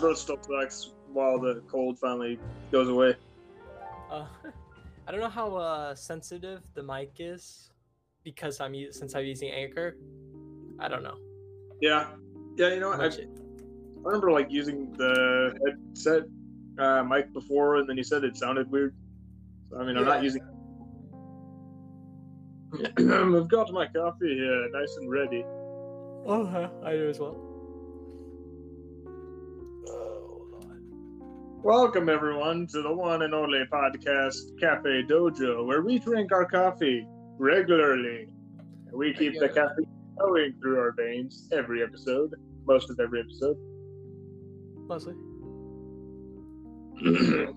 [0.00, 2.38] throat still sucks while the cold finally
[2.72, 3.14] goes away.
[4.10, 4.26] uh,
[5.06, 7.70] I don't know how uh, sensitive the mic is
[8.22, 9.96] because I'm since I'm using Anchor.
[10.78, 11.16] I don't know.
[11.80, 12.08] Yeah.
[12.56, 13.00] Yeah, you know what?
[13.00, 13.26] I, I
[14.02, 16.24] remember like using the headset
[16.78, 18.94] uh, mic before, and then you said it sounded weird.
[19.70, 20.42] So, I mean, I'm not using.
[22.98, 25.44] I've got my coffee here, nice and ready.
[26.26, 27.49] Oh, huh, I do as well.
[31.62, 37.06] Welcome everyone to the one and only podcast Cafe Dojo, where we drink our coffee
[37.38, 38.28] regularly.
[38.94, 39.86] We keep the caffeine
[40.16, 42.32] flowing through our veins every episode,
[42.64, 43.58] most of every episode.
[44.88, 45.12] Mostly.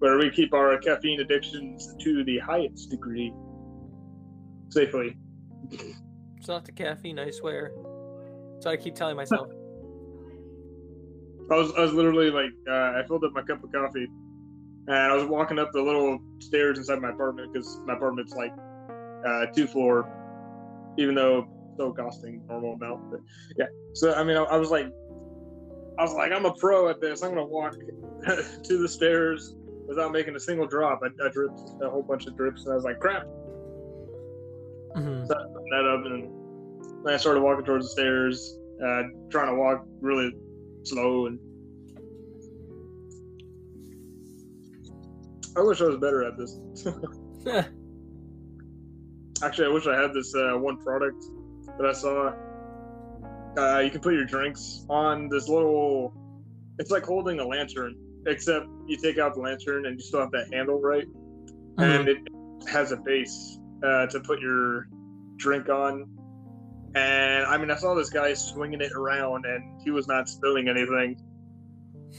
[0.00, 3.32] where we keep our caffeine addictions to the highest degree.
[4.70, 5.16] Safely.
[5.70, 7.70] It's not the caffeine, I swear.
[8.58, 9.48] So I keep telling myself.
[11.52, 14.08] I was, I was literally like, uh, I filled up my cup of coffee,
[14.86, 18.52] and I was walking up the little stairs inside my apartment because my apartment's like
[19.26, 20.08] uh, two floor,
[20.98, 23.10] even though still costing normal amount.
[23.10, 23.20] But
[23.56, 24.86] yeah, so I mean, I, I was like,
[25.98, 27.22] I was like, I'm a pro at this.
[27.22, 27.74] I'm gonna walk
[28.26, 29.54] to the stairs
[29.86, 31.00] without making a single drop.
[31.02, 33.24] I, I dripped a whole bunch of drips, and I was like, crap.
[34.96, 35.26] Mhm.
[35.26, 35.36] set
[35.70, 36.28] that up, and
[37.04, 40.34] then I started walking towards the stairs, uh, trying to walk really
[40.84, 41.26] slow.
[41.26, 41.38] And
[45.56, 46.58] I wish I was better at this.
[49.42, 51.24] Actually, I wish I had this uh, one product
[51.78, 52.32] that I saw.
[53.56, 56.14] Uh, you can put your drinks on this little.
[56.78, 60.30] It's like holding a lantern, except you take out the lantern and you still have
[60.30, 61.06] that handle right,
[61.78, 62.18] and it
[62.68, 64.88] has a base uh, to put your
[65.36, 66.06] drink on.
[66.94, 70.68] And I mean, I saw this guy swinging it around, and he was not spilling
[70.68, 71.20] anything.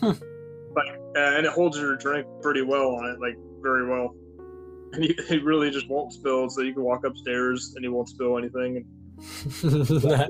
[0.02, 4.16] Like, uh, and it holds your drink pretty well on it, like very well.
[4.94, 8.10] And he, he really just won't spill, so you can walk upstairs and he won't
[8.10, 8.86] spill anything.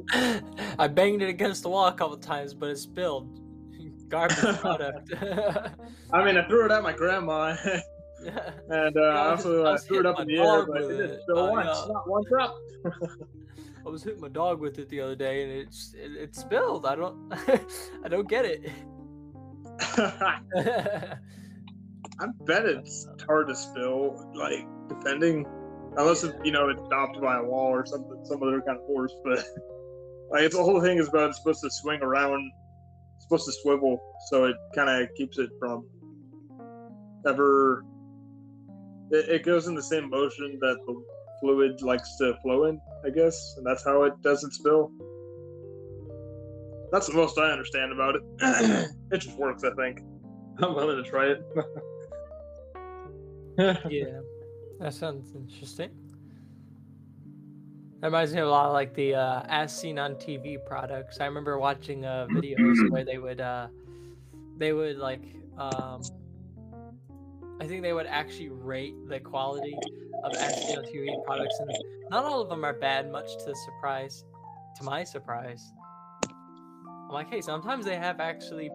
[0.80, 3.40] I banged it against the wall a couple times, but it spilled.
[4.10, 5.12] Garbage product.
[6.14, 7.56] I mean, I threw it at my grandma,
[8.70, 10.88] and uh, I also I uh, was threw it up in the air, but it
[10.90, 11.94] didn't Uh, once, yeah.
[11.94, 12.56] not one drop.
[13.86, 16.36] I was hitting my dog with it the other day, and it s- it, it
[16.36, 16.86] spilled.
[16.86, 17.34] I don't,
[18.06, 18.70] I don't get it.
[22.20, 25.46] I bet it's hard to spill, like depending,
[25.98, 28.86] unless it, you know it's stopped by a wall or something, some other kind of
[28.86, 29.14] force.
[29.24, 29.44] But
[30.32, 32.52] like it's the whole thing is about it's supposed to swing around,
[33.20, 35.86] supposed to swivel, so it kind of keeps it from
[37.28, 37.84] ever.
[39.14, 41.04] It, it goes in the same motion that the
[41.40, 44.92] fluid likes to flow in, I guess, and that's how it doesn't spill.
[46.92, 48.22] That's the most I understand about it.
[49.12, 50.02] it just works, I think.
[50.58, 51.44] I'm willing to try it.
[53.90, 54.20] yeah,
[54.80, 55.92] that sounds interesting.
[58.02, 61.20] That reminds me of a lot of like the uh, as seen on TV products.
[61.20, 63.68] I remember watching uh, videos where they would, uh,
[64.58, 65.24] they would like,
[65.58, 66.02] um,
[67.60, 69.78] I think they would actually rate the quality
[70.24, 71.72] of as seen on TV products, and
[72.10, 73.12] not all of them are bad.
[73.12, 74.24] Much to surprise,
[74.78, 75.72] to my surprise.
[76.30, 78.72] I'm like, hey, sometimes they have actually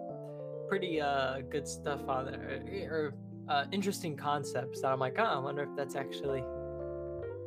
[0.69, 3.14] pretty uh good stuff on there or
[3.49, 6.44] uh, interesting concepts that I'm like, oh, I wonder if that's actually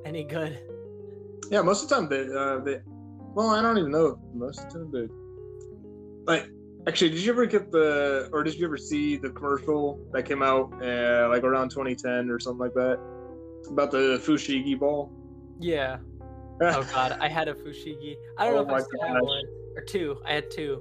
[0.05, 0.59] any good.
[1.51, 2.81] yeah, most of the time they, uh, they,
[3.33, 4.19] well, I don't even know.
[4.33, 6.49] Most of the time they, like,
[6.87, 10.41] actually, did you ever get the, or did you ever see the commercial that came
[10.41, 12.99] out, uh, like around 2010 or something like that,
[13.69, 15.11] about the Fushigi ball?
[15.59, 15.97] Yeah.
[16.63, 18.17] Oh god, I had a fushigi.
[18.37, 19.45] I don't Oh know if I my still have one
[19.75, 20.21] or two.
[20.27, 20.79] I had two.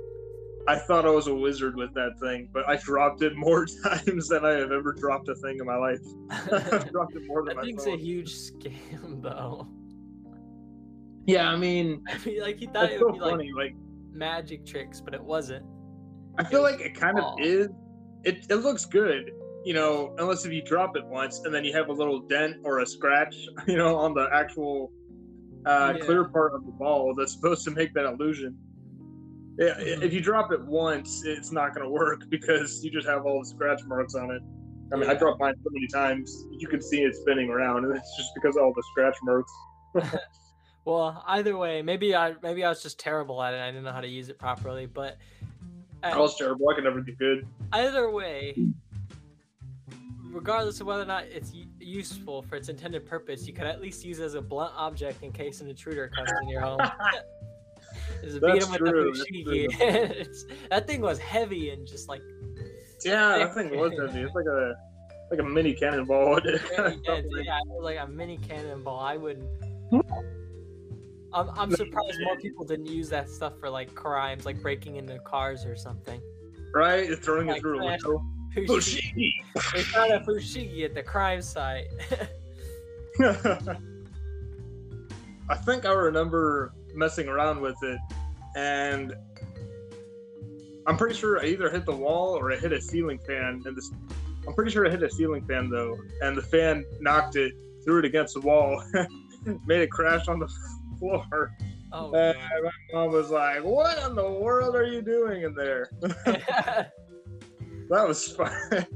[0.68, 4.28] I thought I was a wizard with that thing, but I dropped it more times
[4.28, 6.00] than I have ever dropped a thing in my life.
[6.30, 7.94] I've dropped it more than that my thing's phone.
[7.94, 9.68] a huge scam, though.
[11.26, 13.54] Yeah, I mean, I mean, like he thought that's it so would be like.
[13.54, 13.74] Like,
[14.12, 15.64] magic tricks, but it wasn't.
[16.40, 17.68] I feel like it kind of is.
[18.24, 19.30] It it looks good,
[19.64, 22.56] you know, unless if you drop it once and then you have a little dent
[22.64, 23.34] or a scratch,
[23.66, 24.90] you know, on the actual
[25.66, 26.04] uh, Yeah.
[26.06, 28.56] clear part of the ball that's supposed to make that illusion.
[29.58, 30.02] Yeah, Mhm.
[30.02, 33.40] if you drop it once, it's not going to work because you just have all
[33.40, 34.40] the scratch marks on it.
[34.92, 37.94] I mean, I dropped mine so many times, you can see it spinning around, and
[37.96, 39.52] it's just because of all the scratch marks.
[40.86, 43.60] Well, either way, maybe I maybe I was just terrible at it.
[43.60, 45.18] I didn't know how to use it properly, but
[46.02, 46.68] I was terrible.
[46.68, 47.46] I could never get good.
[47.72, 48.54] either way,
[50.30, 54.04] regardless of whether or not it's useful for its intended purpose, you could at least
[54.04, 56.80] use it as a blunt object in case an intruder comes in your home.
[58.22, 59.80] Just beat That's him with true, the that's fushigi.
[60.20, 62.22] It's- that thing was heavy and just like
[63.04, 64.20] Yeah, that thing was heavy.
[64.20, 64.74] It's like a
[65.30, 66.40] like a mini cannonball.
[66.40, 67.26] very dense.
[67.42, 68.98] Yeah, like a mini cannonball.
[68.98, 69.38] I would.
[69.90, 70.00] Hmm?
[71.32, 75.18] I'm, I'm surprised more people didn't use that stuff for like crimes, like breaking into
[75.20, 76.20] cars or something.
[76.74, 77.16] right?
[77.22, 78.00] Throwing it through a Flash.
[78.04, 78.24] window.
[78.56, 79.30] Fushigi.
[79.72, 81.86] They found a fushigi at the crime site.
[85.48, 87.98] I think I remember messing around with it,
[88.56, 89.14] and
[90.86, 93.62] I'm pretty sure I either hit the wall or I hit a ceiling fan.
[93.64, 93.92] And this,
[94.48, 97.52] I'm pretty sure I hit a ceiling fan though, and the fan knocked it,
[97.84, 98.82] threw it against the wall,
[99.66, 100.48] made it crash on the
[101.00, 101.50] floor.
[101.92, 102.14] oh.
[102.14, 106.92] And my mom was like, "What in the world are you doing in there?" that
[107.90, 108.52] was fun.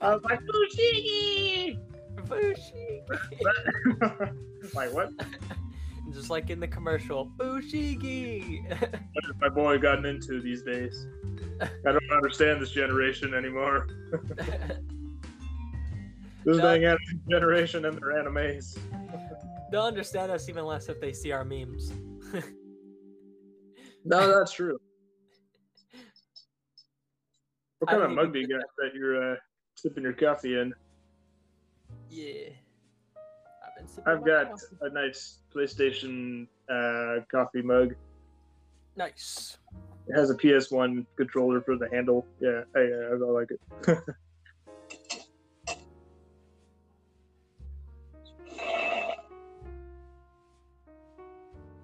[0.00, 1.78] I was like, "Fushigi!"
[2.26, 3.00] Fushigi.
[4.74, 5.10] like what?
[6.12, 8.62] Just like in the commercial, Fushigi.
[8.70, 11.06] What has my boy gotten into these days?
[11.60, 13.88] I don't understand this generation anymore.
[16.44, 16.62] This No.
[16.62, 16.98] dang anime
[17.30, 18.76] generation and their animes.
[19.72, 21.92] They'll understand us even less if they see our memes.
[24.04, 24.78] No, that's true.
[27.78, 29.36] What I kind of mug do you think got that you're uh,
[29.74, 30.72] sipping your coffee in?
[32.10, 32.50] yeah.
[33.64, 34.66] I've been sipping I've got coffee.
[34.82, 37.94] a nice PlayStation uh, coffee mug.
[38.96, 39.58] Nice.
[40.06, 42.26] It has a PS1 controller for the handle.
[42.40, 43.60] Yeah, I, I, I like it.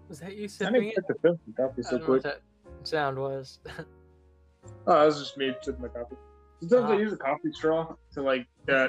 [0.09, 1.05] Was that you I sipping didn't it?
[1.09, 1.15] the
[1.57, 2.23] coffee I so don't know what quick.
[2.23, 2.41] that
[2.85, 3.59] sound was.
[4.87, 6.17] Oh, that was just me sipping my coffee.
[6.67, 6.99] Sometimes I Ah.
[6.99, 8.89] use a coffee straw to like uh,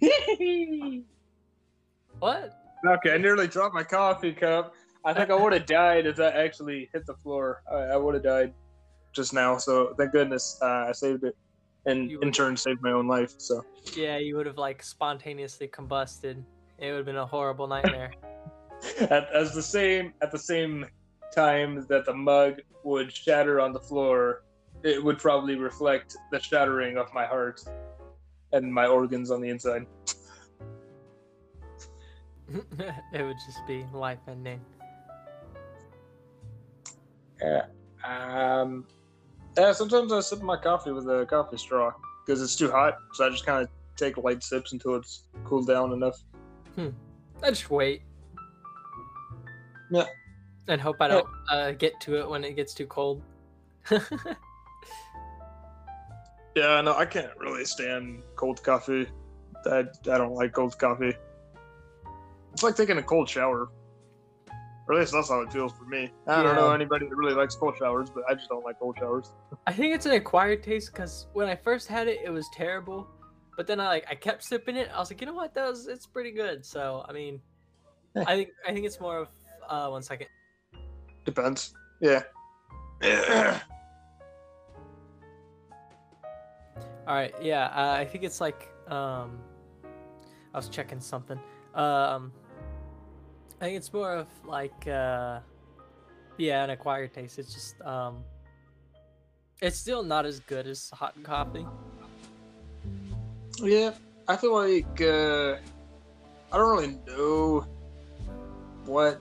[2.20, 2.52] what?
[2.86, 4.72] Okay, I nearly dropped my coffee cup.
[5.04, 7.62] I think I would have died if that actually hit the floor.
[7.70, 8.54] I, I would have died
[9.14, 9.56] just now.
[9.58, 11.36] So thank goodness uh, I saved it,
[11.86, 13.34] and in turn saved my own life.
[13.38, 13.64] So
[13.96, 16.42] Yeah, you would have like spontaneously combusted.
[16.78, 18.12] It would have been a horrible nightmare.
[19.00, 20.86] at, as the same at the same
[21.34, 24.42] time that the mug would shatter on the floor,
[24.82, 27.62] it would probably reflect the shattering of my heart
[28.52, 29.86] and my organs on the inside.
[33.12, 34.60] it would just be life ending.
[37.40, 37.64] Yeah.
[38.04, 38.84] Um.
[39.56, 39.72] Yeah.
[39.72, 41.92] Sometimes I sip my coffee with a coffee straw
[42.24, 42.98] because it's too hot.
[43.14, 46.22] So I just kind of take light sips until it's cooled down enough.
[47.42, 48.02] I just wait.
[49.92, 50.06] Yeah.
[50.68, 53.22] And hope I don't uh, get to it when it gets too cold.
[56.54, 56.82] Yeah.
[56.82, 59.06] No, I can't really stand cold coffee.
[59.64, 61.14] I I don't like cold coffee.
[62.52, 63.70] It's like taking a cold shower.
[64.86, 66.10] Or at least that's how it feels for me.
[66.26, 68.96] I don't know anybody that really likes cold showers, but I just don't like cold
[68.98, 69.30] showers.
[69.66, 73.06] I think it's an acquired taste because when I first had it, it was terrible.
[73.56, 74.90] But then I like I kept sipping it.
[74.92, 75.54] I was like, you know what?
[75.54, 76.66] That was it's pretty good.
[76.66, 77.40] So I mean,
[78.16, 79.28] I think I think it's more of
[79.72, 80.28] uh, one second.
[81.24, 81.74] Depends.
[82.00, 82.22] Yeah.
[87.08, 89.40] All right, yeah, uh, I think it's like um,
[90.54, 91.38] I was checking something.
[91.74, 92.32] Um,
[93.60, 95.40] I think it's more of like uh,
[96.38, 97.40] yeah, an acquired taste.
[97.40, 98.22] It's just um,
[99.60, 101.66] it's still not as good as hot coffee.
[103.58, 103.90] Yeah,
[104.28, 105.56] I feel like uh,
[106.52, 107.66] I don't really know
[108.84, 109.20] what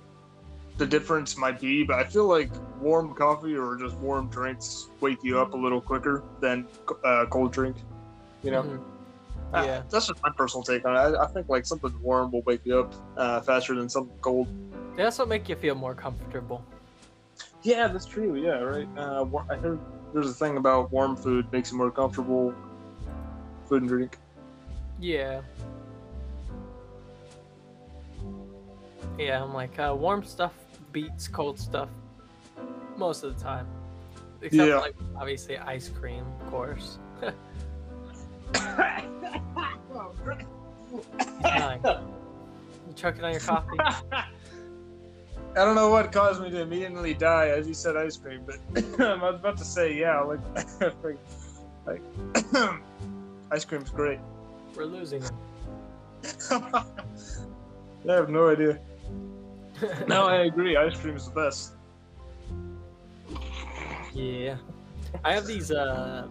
[0.81, 5.19] the difference might be, but I feel like warm coffee or just warm drinks wake
[5.21, 6.67] you up a little quicker than
[7.05, 7.77] uh, cold drink.
[8.41, 8.79] You know, Mhm.
[9.53, 9.83] Uh, Yeah.
[9.91, 10.99] that's just my personal take on it.
[11.15, 14.47] I, I think like something warm will wake you up uh, faster than something cold.
[14.95, 16.65] They also make you feel more comfortable.
[17.61, 18.35] Yeah, that's true.
[18.35, 18.87] Yeah, right.
[18.97, 19.79] Uh, I heard
[20.13, 22.55] there's a thing about warm food makes you more comfortable.
[23.69, 24.17] Food and drink.
[24.99, 25.41] Yeah.
[29.19, 30.53] Yeah, I'm like uh, warm stuff
[30.91, 31.89] beats cold stuff
[32.97, 33.67] most of the time.
[34.41, 34.77] Except Yeah.
[34.77, 36.97] like obviously ice cream, of course.
[42.87, 43.77] You chucking on your coffee?
[44.11, 44.25] I
[45.65, 48.57] don't know what caused me to immediately die as you said ice cream, but
[48.99, 50.39] I was about to say yeah, like,
[51.85, 52.01] like
[53.51, 54.19] ice cream's great.
[54.75, 55.31] We're losing him.
[56.51, 58.79] I have no idea.
[60.07, 60.77] No, I agree.
[60.77, 61.73] Ice cream is the best.
[64.13, 64.57] Yeah.
[65.23, 66.27] I have these uh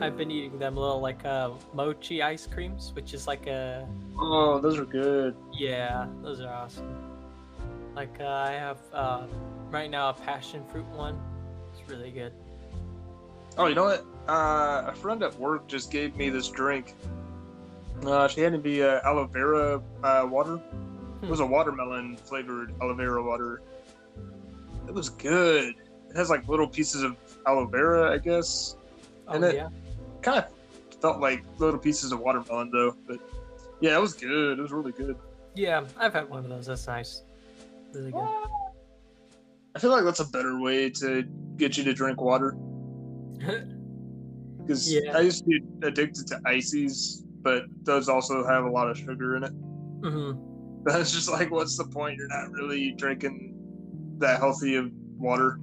[0.00, 3.86] I've been eating them little like uh, mochi ice creams, which is like a
[4.18, 5.36] Oh, those are good.
[5.52, 6.92] yeah, those are awesome.
[7.94, 9.26] Like uh, I have uh,
[9.70, 11.18] right now a passion fruit one.
[11.72, 12.32] It's really good.
[13.56, 14.04] Oh, you know what?
[14.28, 16.94] Uh, a friend at work just gave me this drink.
[18.04, 20.60] Uh, she handed me uh, aloe vera uh, water.
[21.26, 23.60] It was a watermelon flavored aloe vera water.
[24.86, 25.74] It was good.
[26.10, 27.16] It has like little pieces of
[27.46, 28.76] aloe vera, I guess.
[29.28, 29.68] Oh And it- yeah,
[30.22, 32.94] Kind of felt like little pieces of watermelon though.
[33.08, 33.18] But
[33.80, 34.58] yeah, it was good.
[34.58, 35.16] It was really good.
[35.54, 35.84] yeah.
[35.98, 36.66] I've had one of those.
[36.66, 37.22] That's nice.
[37.92, 38.28] Really good.
[39.74, 41.22] I feel like that's a better way to
[41.56, 42.54] get you to drink water.
[44.58, 45.16] Because Yeah.
[45.16, 49.36] I used to be addicted to ices, but those also have a lot of sugar
[49.36, 49.52] in it.
[50.02, 50.32] hmm
[50.86, 52.16] That's just like, what's the point?
[52.16, 53.54] You're not really drinking
[54.18, 54.88] that healthy of
[55.18, 55.58] water.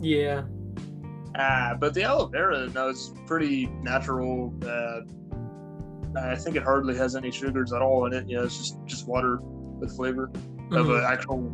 [0.00, 0.44] Yeah.
[1.36, 4.54] Ah, but the aloe vera, no, it's pretty natural.
[4.64, 5.00] Uh,
[6.16, 8.28] I think it hardly has any sugars at all in it.
[8.28, 10.30] You know, it's just just water with flavor
[10.70, 10.98] of Mhm.
[10.98, 11.52] an actual,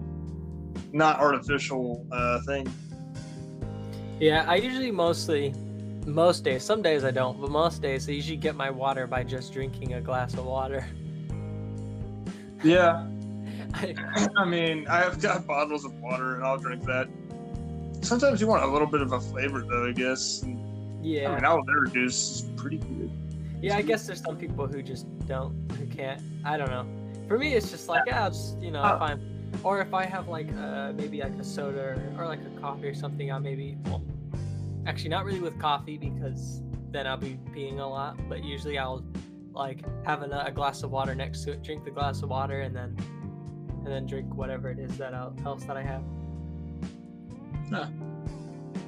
[0.92, 2.68] not artificial uh, thing.
[4.20, 5.54] Yeah, I usually mostly,
[6.04, 9.24] most days, some days I don't, but most days I usually get my water by
[9.24, 10.84] just drinking a glass of water.
[12.62, 13.06] Yeah,
[13.74, 13.94] I,
[14.36, 17.08] I mean, I've got bottles of water and I'll drink that.
[18.02, 19.86] Sometimes you want a little bit of a flavor, though.
[19.86, 20.42] I guess.
[20.42, 23.10] And, I yeah, mean, aloe vera juice is pretty good.
[23.62, 23.76] yeah.
[23.76, 26.20] I guess there's some people who just don't, who can't.
[26.44, 26.86] I don't know.
[27.28, 30.04] For me, it's just like, yeah, just, you know, Uh, if I'm, or if I
[30.04, 31.80] have like uh, maybe like a soda
[32.18, 34.02] or, or like a coffee or something, I'll maybe, well,
[34.86, 38.18] actually not really with coffee because then I'll be peeing a lot.
[38.28, 39.04] But usually I'll
[39.52, 42.60] like have a, a glass of water next to it, drink the glass of water,
[42.62, 42.96] and then
[43.84, 46.02] and then drink whatever it is that else that I have.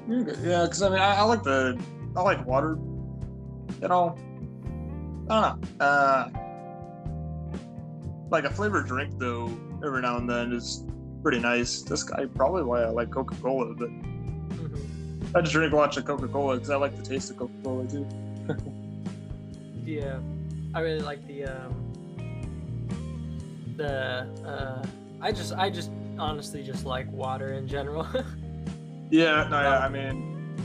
[0.09, 0.29] You're.
[0.43, 1.81] Yeah, because I mean, I, I like the,
[2.17, 2.77] I like water.
[3.81, 4.17] You know,
[5.31, 5.85] I don't know.
[5.85, 6.29] Uh,
[8.31, 9.51] like a flavored drink though,
[9.85, 10.85] every now and then is
[11.23, 11.83] pretty nice.
[11.83, 15.35] This guy probably why I like Coca Cola, but Mhm.
[15.37, 17.87] I just drink lots of Coca Cola because I like the taste of Coca Cola
[17.87, 18.07] too.
[19.85, 20.21] Yeah,
[20.75, 21.75] I really like the um,
[23.77, 24.87] the uh,
[25.21, 28.07] I just I just honestly just like water in general.
[29.11, 29.79] Yeah, no, yeah.
[29.81, 30.57] I mean,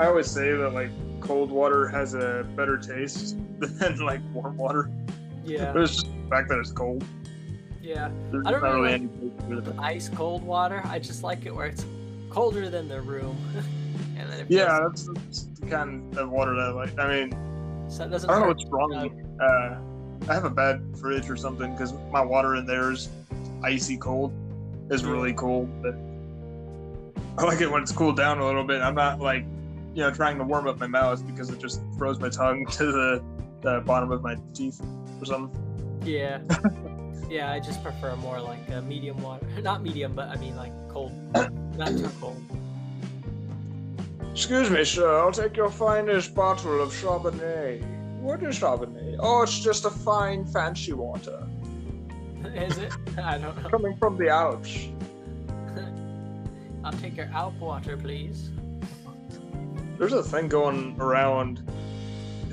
[0.00, 4.90] I always say that like cold water has a better taste than like warm water.
[5.44, 7.04] yeah, But it's just the fact that it's cold.
[7.80, 8.10] yeah.
[8.32, 9.78] There's I don't really really any taste to it.
[9.78, 10.82] Ice cold water.
[10.86, 11.86] I just like it where it's
[12.28, 13.36] colder than the room,
[14.18, 16.98] and then it Yeah, that's, that's the kind of water that I like.
[16.98, 17.45] I mean,
[17.88, 19.38] so doesn't I don't know what's wrong.
[19.40, 19.78] Uh,
[20.28, 23.08] I have a bad fridge or something because my water in there is
[23.62, 24.32] icy cold.
[24.88, 25.96] Is really cold, but
[27.38, 28.80] I like it when it's cooled down a little bit.
[28.80, 29.44] I'm not like,
[29.94, 32.86] you know, trying to warm up my mouth because it just throws my tongue to
[32.86, 33.24] the,
[33.62, 34.80] the bottom of my teeth
[35.20, 36.00] or something.
[36.04, 36.38] Yeah,
[37.28, 37.50] yeah.
[37.50, 41.12] I just prefer more like a medium water, not medium, but I mean like cold,
[41.76, 42.40] not too cold.
[44.36, 45.18] Excuse me, sir.
[45.18, 47.82] I'll take your finest bottle of Chardonnay.
[48.20, 49.16] What is Chardonnay?
[49.18, 51.42] Oh, it's just a fine, fancy water
[52.54, 52.92] Is it?
[53.16, 53.70] I don't know.
[53.70, 54.88] coming from the Alps.
[56.84, 58.50] I'll take your Alp water, please.
[59.98, 61.62] there's a thing going around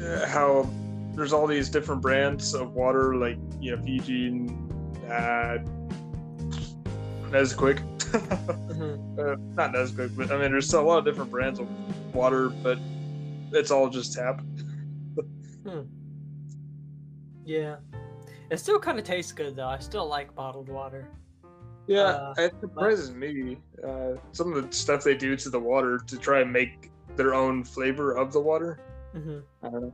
[0.01, 0.69] uh, how
[1.15, 4.49] there's all these different brands of water, like you know Fiji and
[5.11, 5.57] uh,
[7.33, 7.79] Nesquik.
[8.13, 9.19] Mhm.
[9.19, 11.67] uh, not Nesquik, but I mean there's a lot of different brands of
[12.13, 12.77] water, but
[13.51, 14.41] it's all just tap.
[17.45, 17.75] Yeah.
[18.49, 19.67] It still kind of tastes good though.
[19.67, 21.07] I still like bottled water.
[21.87, 23.57] Yeah, Uh, it surprises me.
[23.85, 27.33] Uh, some of the stuff they do to the water to try and make their
[27.33, 28.79] own flavor of the water.
[29.13, 29.93] hmm I don't know.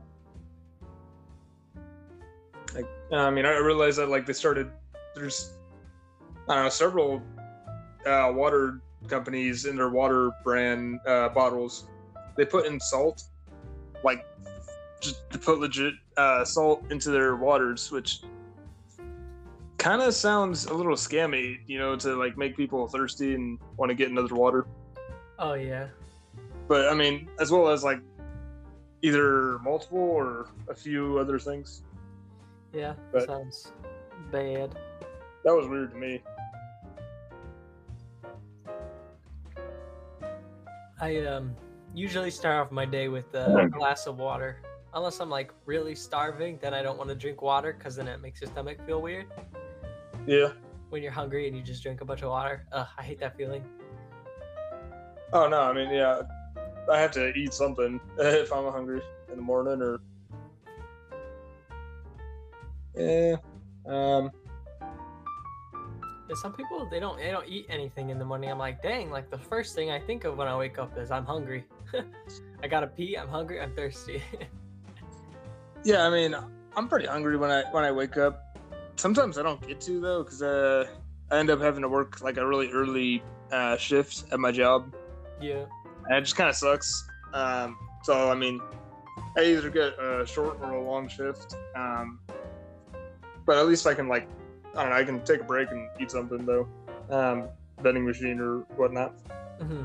[2.74, 4.70] Like, I mean, I realize that like they started.
[5.16, 5.50] There's,
[6.50, 7.22] I know, several
[8.04, 11.86] uh, water companies in their water brand uh, bottles.
[12.36, 13.22] They put in salt,
[14.02, 14.26] like
[15.00, 18.22] just to put legit uh, salt into their waters, which
[19.78, 23.88] kind of sounds a little scammy, you know, to like make people thirsty and want
[23.90, 24.66] to get another water
[25.38, 25.86] Oh yeah.
[26.68, 28.00] but I mean, as well as like
[29.02, 31.82] either multiple or a few other things.
[32.74, 32.94] Yeah.
[33.12, 33.72] But- Sounds
[34.32, 34.76] bad.
[35.44, 36.20] That was weird to me.
[41.00, 41.54] I um
[41.94, 44.62] usually start off my day with a glass of water.
[44.92, 48.20] Unless I'm like really starving, then I don't want to drink water because then it
[48.20, 49.26] makes your stomach feel weird.
[50.26, 50.52] Yeah.
[50.90, 53.36] When you're hungry and you just drink a bunch of water, ugh, I hate that
[53.36, 53.64] feeling.
[55.32, 56.22] Oh no, I mean, yeah,
[56.90, 59.00] I have to eat something if I'm hungry.
[59.30, 60.00] in the morning or
[62.96, 63.36] yeah.
[63.86, 64.30] Um
[66.36, 68.50] some people they don't they don't eat anything in the morning.
[68.50, 71.10] I'm like, dang, like the first thing I think of when I wake up is
[71.10, 71.64] I'm hungry.
[72.62, 74.22] I gotta pee, I'm hungry, I'm thirsty.
[75.84, 76.36] yeah, I mean,
[76.76, 78.58] I'm pretty hungry when I when I wake up.
[78.96, 80.86] Sometimes I don't get to though, because uh,
[81.30, 83.22] I end up having to work like a really early
[83.52, 84.94] uh, shift at my job.
[85.40, 85.64] yeah.
[86.06, 87.08] And it just kind of sucks.
[87.34, 88.60] Um, so I mean,
[89.36, 91.54] I either get a short or a long shift.
[91.76, 92.18] Um,
[93.46, 94.28] but at least I can like,
[94.76, 96.68] I don't know, I can take a break and eat something though,
[97.10, 97.48] um,
[97.82, 99.14] vending machine or whatnot.
[99.60, 99.84] hmm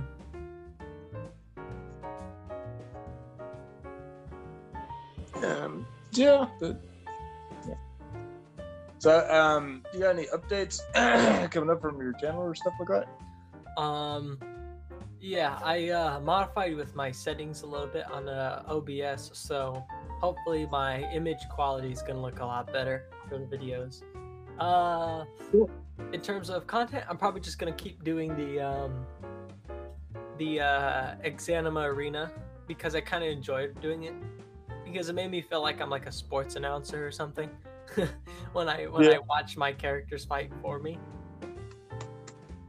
[5.43, 6.81] Um, yeah, but
[7.67, 7.73] yeah.
[8.99, 10.79] So, um, you got any updates
[11.51, 13.05] coming up from your channel or stuff like
[13.75, 13.81] that?
[13.81, 14.39] Um,
[15.19, 19.83] yeah, I uh, modified with my settings a little bit on uh, OBS, so
[20.21, 24.01] hopefully my image quality is gonna look a lot better for the videos.
[24.59, 25.69] Uh, Cool.
[26.13, 29.05] in terms of content, I'm probably just gonna keep doing the um,
[30.37, 32.31] the uh, Exanima Arena
[32.67, 34.13] because I kind of enjoyed doing it
[34.83, 37.49] because it made me feel like I'm like a sports announcer or something
[38.53, 40.97] when I when I watch my characters fight for me.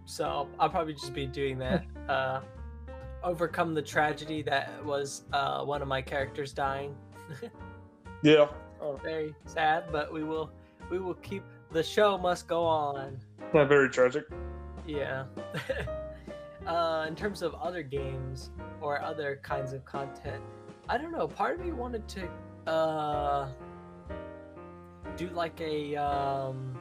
[0.04, 1.84] So I'll probably just be doing that.
[2.06, 2.40] Uh,
[3.25, 6.94] overcome the tragedy that was uh, one of my characters dying.
[8.22, 8.46] Yeah.
[8.80, 10.50] Oh, Very sad, but we will
[10.90, 13.18] we will keep the show must go on.
[13.52, 14.24] not very tragic.
[14.86, 15.24] Yeah.
[16.66, 18.50] uh, in terms of other games
[18.80, 20.42] or other kinds of content,
[20.88, 21.26] I don't know.
[21.26, 23.48] Part of me wanted to uh,
[25.16, 26.78] do like a um,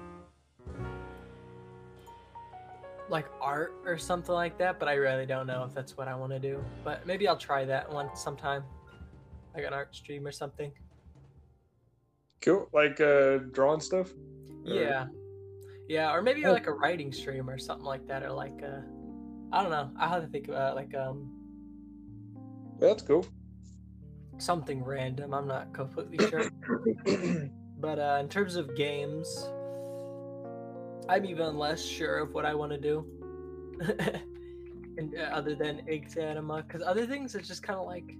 [3.10, 6.16] like art or something like that, but I really don't know if that's what I
[6.16, 6.64] want to do.
[6.84, 8.64] But maybe I'll try that one sometime,
[9.56, 10.72] like an art stream or something.
[12.42, 12.70] Cool.
[12.74, 14.12] Like uh, drawing stuff.
[14.66, 15.08] Yeah.
[15.88, 16.52] Yeah, or maybe Oh.
[16.52, 18.82] like a writing stream or something like that, or like uh,
[19.52, 19.92] I don't know.
[19.98, 21.32] I have to think about it, like um
[22.80, 23.26] That's cool.
[24.38, 25.34] something random.
[25.34, 26.50] I'm not completely sure.
[27.80, 29.28] but uh, in terms of games,
[31.08, 33.06] I'm even less sure of what I want to do.
[34.98, 38.18] and uh, other than Exanima, because other things it's just kind of like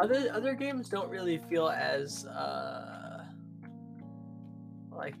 [0.00, 3.09] other other games don't really feel as uh
[5.00, 5.16] like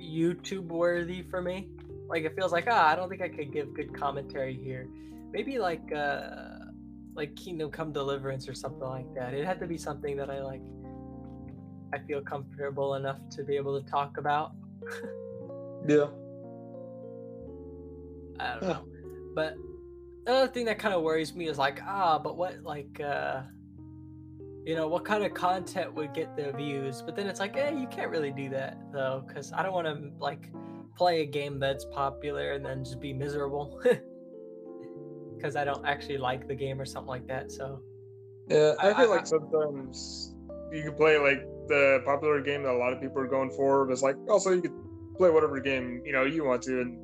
[0.00, 1.68] YouTube worthy for me.
[2.08, 4.88] Like it feels like ah, I don't think I could give good commentary here.
[5.32, 6.30] Maybe like uh
[7.14, 9.34] like Kingdom Come Deliverance or something like that.
[9.34, 10.62] It had to be something that I like.
[11.92, 14.52] I feel comfortable enough to be able to talk about.
[15.88, 16.06] yeah.
[18.38, 18.84] I don't know.
[19.34, 19.56] But
[20.26, 23.42] another thing that kind of worries me is like, ah, but what like uh
[24.66, 27.00] you know, what kind of content would get the views?
[27.00, 29.86] But then it's like, eh, you can't really do that though, because I don't want
[29.86, 30.50] to like
[30.96, 33.80] play a game that's popular and then just be miserable.
[35.36, 37.52] Because I don't actually like the game or something like that.
[37.52, 37.80] So
[38.48, 40.34] Yeah, I, I- feel I- like sometimes
[40.72, 43.84] you can play like the popular game that a lot of people are going for,
[43.84, 44.72] but it's like also you could
[45.18, 46.98] play whatever game you know you want to, and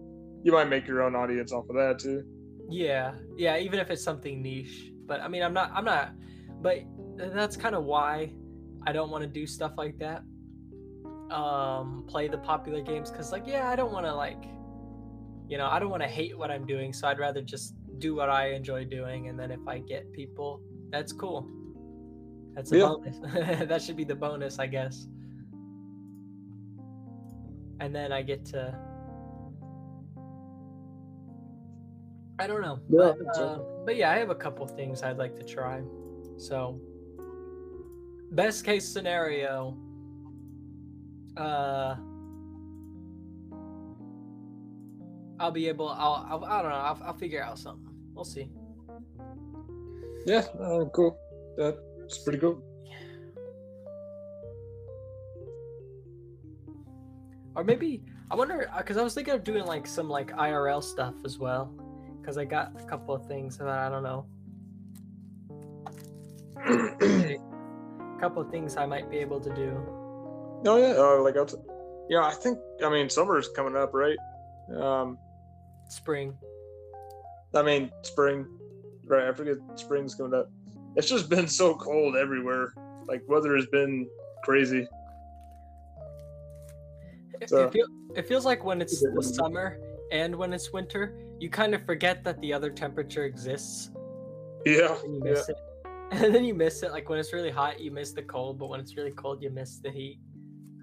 [0.44, 2.25] you might make your own audience off of that too.
[2.70, 4.92] Yeah, yeah, even if it's something niche.
[5.07, 6.12] But I mean, I'm not, I'm not,
[6.62, 6.79] but
[7.16, 8.33] that's kind of why
[8.87, 10.22] I don't want to do stuff like that.
[11.31, 14.44] Um, play the popular games because, like, yeah, I don't want to like,
[15.48, 16.92] you know, I don't want to hate what I'm doing.
[16.92, 20.61] So I'd rather just do what I enjoy doing, and then if I get people,
[20.90, 21.48] that's cool.
[22.55, 22.87] That's a Yeah.
[22.88, 23.18] bonus.
[23.68, 25.07] that should be the bonus, I guess.
[27.81, 28.75] And then I get to.
[32.38, 32.79] I don't know.
[32.88, 35.83] Yeah, but, uh, but yeah, I have a couple things I'd like to try.
[36.37, 36.81] So,
[38.33, 39.77] best case scenario,
[41.37, 41.97] uh,
[45.38, 45.88] I'll be able.
[45.88, 46.27] I'll.
[46.29, 46.77] I'll I don't know.
[46.77, 47.92] I'll, I'll figure out something.
[48.14, 48.49] We'll see.
[50.27, 51.18] Yeah, uh, cool.
[51.57, 52.62] That's pretty cool.
[57.55, 61.14] Or maybe I wonder because I was thinking of doing like some like IRL stuff
[61.25, 61.75] as well.
[62.21, 64.27] Because I got a couple of things that I don't know.
[68.23, 69.77] Couple of things I might be able to do.
[70.65, 71.59] Oh yeah, uh, like outside.
[72.09, 74.17] Yeah, I think I mean summer's coming up, right?
[74.77, 75.19] Um,
[75.89, 76.33] Spring.
[77.53, 78.47] I mean spring,
[79.09, 79.27] right?
[79.29, 80.49] I forget spring's coming up.
[80.95, 82.73] It's just been so cold everywhere.
[83.09, 84.09] Like weather has been
[84.45, 84.87] crazy.
[87.41, 89.81] It, So- it, feel, it feels like when it's the summer
[90.13, 93.91] and when it's winter, you kind of forget that the other temperature exists
[94.65, 95.33] Yeah, yeah.
[95.49, 95.57] it.
[96.20, 96.92] and then you miss it.
[96.92, 99.51] Like when it's really hot, you miss the cold, but when it's really cold, you
[99.51, 100.18] miss the heat.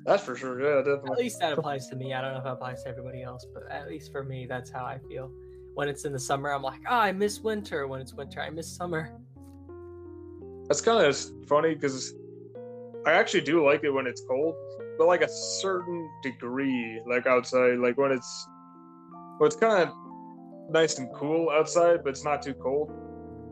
[0.06, 0.60] That's for sure.
[0.60, 1.12] Yeah, definitely.
[1.12, 2.14] At least that applies to me.
[2.14, 4.72] I don't know if it applies to everybody else, but at least for me, that's
[4.72, 5.32] how I feel.
[5.76, 7.88] When it's in the summer, I'm like, oh, I miss winter.
[7.88, 9.12] When it's winter, I miss summer.
[10.68, 11.16] That's kind of
[11.48, 12.16] funny because
[13.06, 14.56] I actually do like it when it's cold,
[14.98, 18.48] but like a certain degree, like outside, like when it's
[19.40, 19.94] well, it's kind of
[20.70, 22.92] nice and cool outside, but it's not too cold,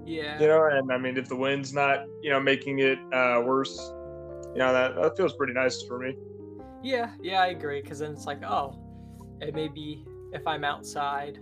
[0.07, 0.39] Yeah.
[0.39, 0.65] you know.
[0.71, 3.77] And I mean, if the wind's not, you know, making it uh, worse,
[4.53, 6.15] you know, that that feels pretty nice for me.
[6.81, 7.81] Yeah, yeah, I agree.
[7.81, 8.79] Because then it's like, oh,
[9.41, 11.39] it may be if I'm outside,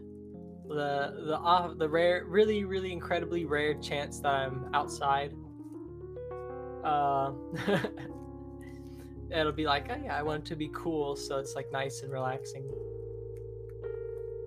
[0.68, 5.34] the the off the rare, really, really incredibly rare chance that I'm outside.
[6.84, 7.34] Uh,
[9.32, 12.02] it'll be like, oh yeah, I want it to be cool, so it's like nice
[12.02, 12.68] and relaxing.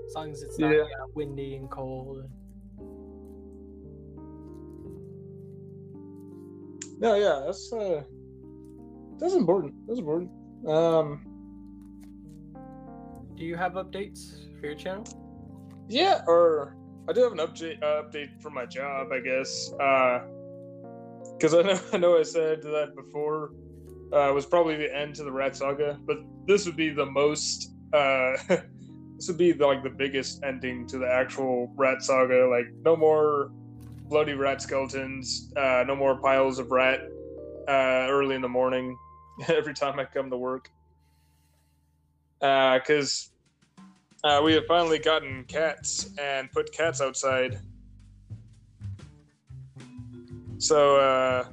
[0.09, 0.79] As long as it's not Yeah.
[0.79, 2.25] yeah, windy and cold.
[7.01, 8.03] No, yeah, that's uh,
[9.19, 9.75] that's important.
[9.87, 10.31] That's important.
[10.67, 11.25] Um,
[13.37, 15.05] Do you have updates for your channel?
[15.89, 16.77] Yeah, or
[17.09, 19.71] I do have an update uh, update for my job, I guess.
[21.39, 23.53] Because I know I know I said that before.
[24.13, 27.75] Uh, was probably the end to the Rat Saga, but this would be the most.
[27.93, 32.49] Uh, this would be the, like the biggest ending to the actual Rat Saga.
[32.49, 33.53] Like no more
[34.09, 35.53] bloody rat skeletons.
[35.57, 37.01] Uh, no more piles of rat
[37.69, 38.97] uh, early in the morning.
[39.49, 40.71] Every time I come to work.
[42.41, 43.31] Because
[44.25, 47.61] uh, we have finally gotten cats and put cats outside.
[50.59, 51.45] So uh,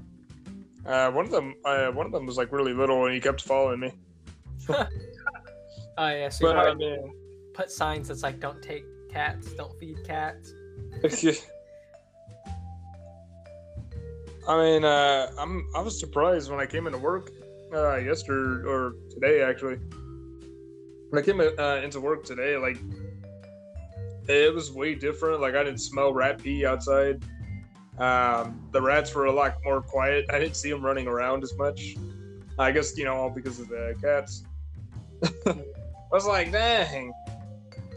[0.86, 3.42] uh, one of them, uh, one of them was like really little, and he kept
[3.42, 3.92] following me.
[5.98, 7.14] Oh yeah, so you But I mean,
[7.54, 10.54] put signs that's like, don't take cats, don't feed cats.
[14.48, 17.32] I mean, uh, I'm I was surprised when I came into work
[17.74, 19.78] uh, yesterday or today actually.
[21.10, 22.78] When I came uh, into work today, like
[24.28, 25.42] it was way different.
[25.42, 27.24] Like I didn't smell rat pee outside.
[27.98, 30.26] Um, the rats were a lot more quiet.
[30.30, 31.96] I didn't see them running around as much.
[32.60, 34.44] I guess you know all because of the cats.
[35.48, 35.56] I
[36.12, 37.12] was like, dang,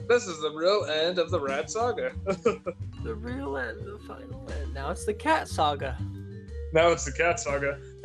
[0.09, 2.13] this is the real end of the rat saga.
[3.05, 4.75] The real end, the final end.
[4.75, 5.97] Now it's the cat saga.
[6.73, 7.79] Now it's the cat saga.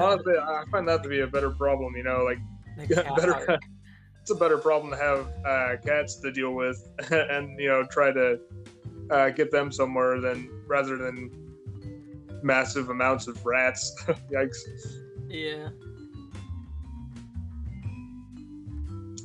[0.00, 1.96] Honestly, I find that to be a better problem.
[1.96, 2.38] You know, like
[3.16, 3.58] better.
[4.20, 8.10] It's a better problem to have uh, cats to deal with, and you know, try
[8.10, 8.40] to
[9.10, 11.30] uh, get them somewhere than rather than
[12.42, 13.94] massive amounts of rats.
[14.32, 14.56] Yikes!
[15.28, 15.68] Yeah.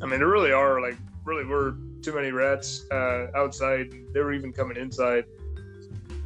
[0.02, 3.94] I mean, there really are like really were too many rats uh, outside.
[4.14, 5.26] They were even coming inside.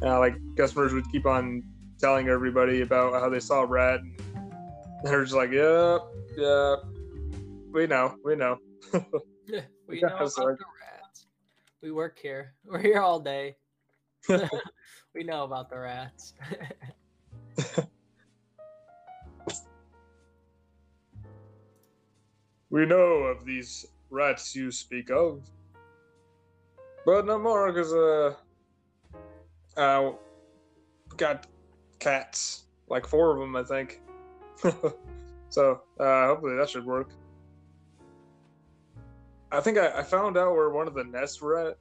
[0.02, 1.62] Uh, like customers would keep on
[2.04, 4.00] telling everybody about how they saw a rat.
[4.00, 5.96] And they're just like, yeah,
[6.36, 6.76] yeah,
[7.72, 8.58] we know, we know.
[9.88, 11.26] we know about the rats.
[11.82, 12.52] We work here.
[12.66, 13.56] We're here all day.
[14.28, 16.34] we know about the rats.
[22.68, 25.40] We know of these rats you speak of,
[27.06, 28.34] but no more because uh,
[29.76, 30.12] uh,
[31.16, 31.46] got
[32.04, 34.00] cats, like four of them, I think.
[35.48, 37.10] so uh, hopefully that should work.
[39.50, 41.78] I think I, I found out where one of the nests were at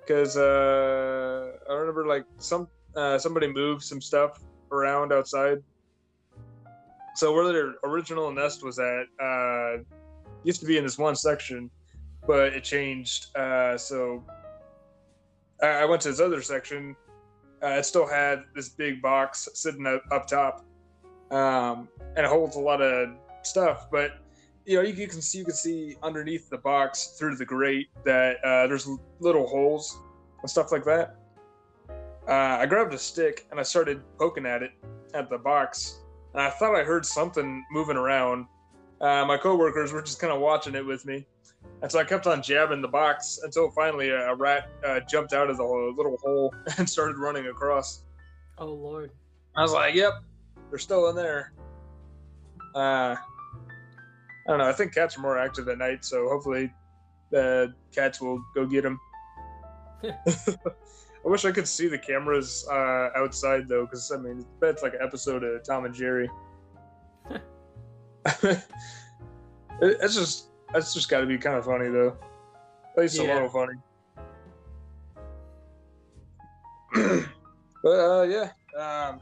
[0.00, 4.40] because uh, I remember like some uh, somebody moved some stuff
[4.72, 5.58] around outside.
[7.14, 9.76] So where their original nest was at uh,
[10.42, 11.70] used to be in this one section,
[12.26, 13.36] but it changed.
[13.36, 14.24] Uh, so
[15.62, 16.96] I, I went to this other section.
[17.64, 20.66] Uh, it still had this big box sitting up, up top,
[21.30, 23.08] um, and it holds a lot of
[23.42, 23.90] stuff.
[23.90, 24.18] But
[24.66, 27.88] you know, you, you can see you can see underneath the box through the grate
[28.04, 28.88] that uh, there's
[29.20, 29.98] little holes
[30.42, 31.16] and stuff like that.
[32.28, 34.72] Uh, I grabbed a stick and I started poking at it
[35.14, 36.02] at the box,
[36.34, 38.46] and I thought I heard something moving around.
[39.00, 41.26] Uh, my coworkers were just kind of watching it with me,
[41.82, 45.32] and so I kept on jabbing the box until finally a, a rat uh, jumped
[45.32, 48.02] out of the little hole and started running across.
[48.58, 49.10] oh lord.
[49.56, 50.12] I was like, "Yep,
[50.70, 51.52] they're still in there."
[52.74, 54.68] Uh, I don't know.
[54.68, 56.72] I think cats are more active at night, so hopefully
[57.30, 58.98] the cats will go get them.
[60.04, 64.70] I wish I could see the cameras uh, outside though, because I mean, I bet
[64.70, 66.28] it's like an episode of Tom and Jerry.
[68.42, 68.58] It-
[69.80, 72.16] it's just, it's just got to be kind of funny though.
[72.96, 73.74] At least a little funny.
[77.82, 79.20] but uh, yeah, Um,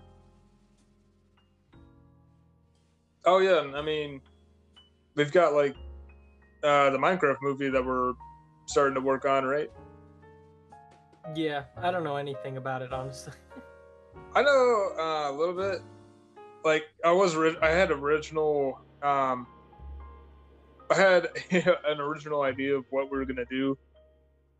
[3.24, 4.20] oh yeah, I mean,
[5.14, 5.74] we've got like
[6.62, 8.12] uh, the Minecraft movie that we're
[8.66, 9.70] starting to work on, right?
[11.34, 13.32] Yeah, I don't know anything about it honestly.
[14.34, 15.80] I know uh, a little bit.
[16.64, 18.80] Like I was, I had original.
[19.02, 19.46] Um,
[20.92, 21.28] I had
[21.86, 23.76] an original idea of what we were gonna do,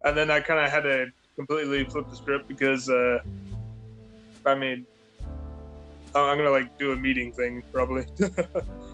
[0.05, 3.19] and then I kind of had to completely flip the script because, uh,
[4.47, 4.87] I mean,
[6.15, 8.07] I'm gonna like do a meeting thing probably.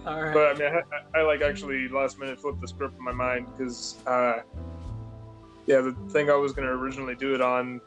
[0.07, 0.35] All right.
[0.35, 3.13] But I mean, I, I, I like actually last minute flipped the script in my
[3.13, 4.41] mind because, uh,
[5.67, 7.81] yeah, the thing I was gonna originally do it on,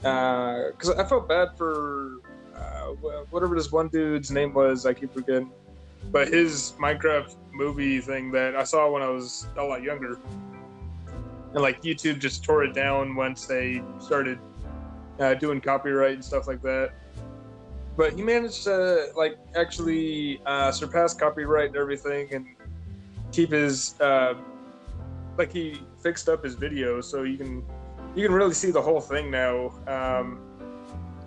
[0.00, 2.18] because I felt bad for
[2.54, 2.88] uh,
[3.30, 4.86] whatever this one dude's name was.
[4.86, 5.50] I keep forgetting,
[6.10, 10.18] but his Minecraft movie thing that I saw when I was a lot younger,
[11.52, 14.38] and like YouTube just tore it down once they started
[15.18, 16.92] uh, doing copyright and stuff like that.
[17.96, 22.46] But he managed to like actually uh, surpass copyright and everything and
[23.32, 24.34] keep his uh,
[25.36, 27.64] like he fixed up his video so you can
[28.14, 29.72] you can really see the whole thing now.
[29.86, 30.40] Um,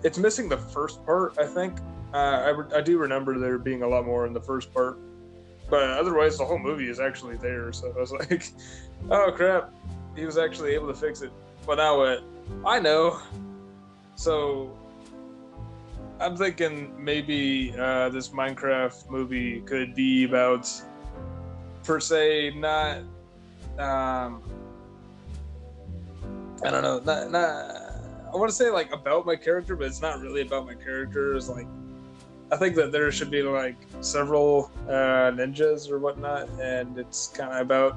[0.04, 1.78] it's missing the first part i think
[2.14, 4.98] uh, I, I do remember there being a lot more in the first part
[5.70, 8.44] but otherwise the whole movie is actually there so i was like
[9.10, 9.72] oh crap
[10.14, 11.32] he was actually able to fix it
[11.66, 12.22] but now what
[12.66, 13.20] i know
[14.16, 14.76] so
[16.22, 20.70] I'm thinking maybe uh, this Minecraft movie could be about,
[21.82, 22.98] per se, not.
[23.78, 24.40] Um,
[26.64, 27.00] I don't know.
[27.04, 27.44] Not, not.
[28.32, 31.34] I want to say like about my character, but it's not really about my character.
[31.34, 31.66] It's like,
[32.52, 37.50] I think that there should be like several uh, ninjas or whatnot, and it's kind
[37.54, 37.96] of about,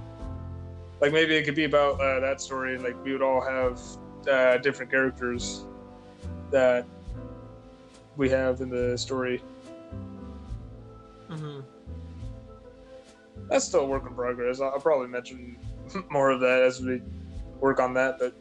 [1.01, 2.77] like maybe it could be about uh, that story.
[2.77, 3.81] Like we would all have
[4.31, 5.65] uh, different characters
[6.51, 6.87] that
[8.15, 9.43] we have in the story.
[11.29, 11.59] hmm
[13.49, 14.61] That's still a work in progress.
[14.61, 15.57] I'll probably mention
[16.09, 17.01] more of that as we
[17.59, 18.33] work on that, but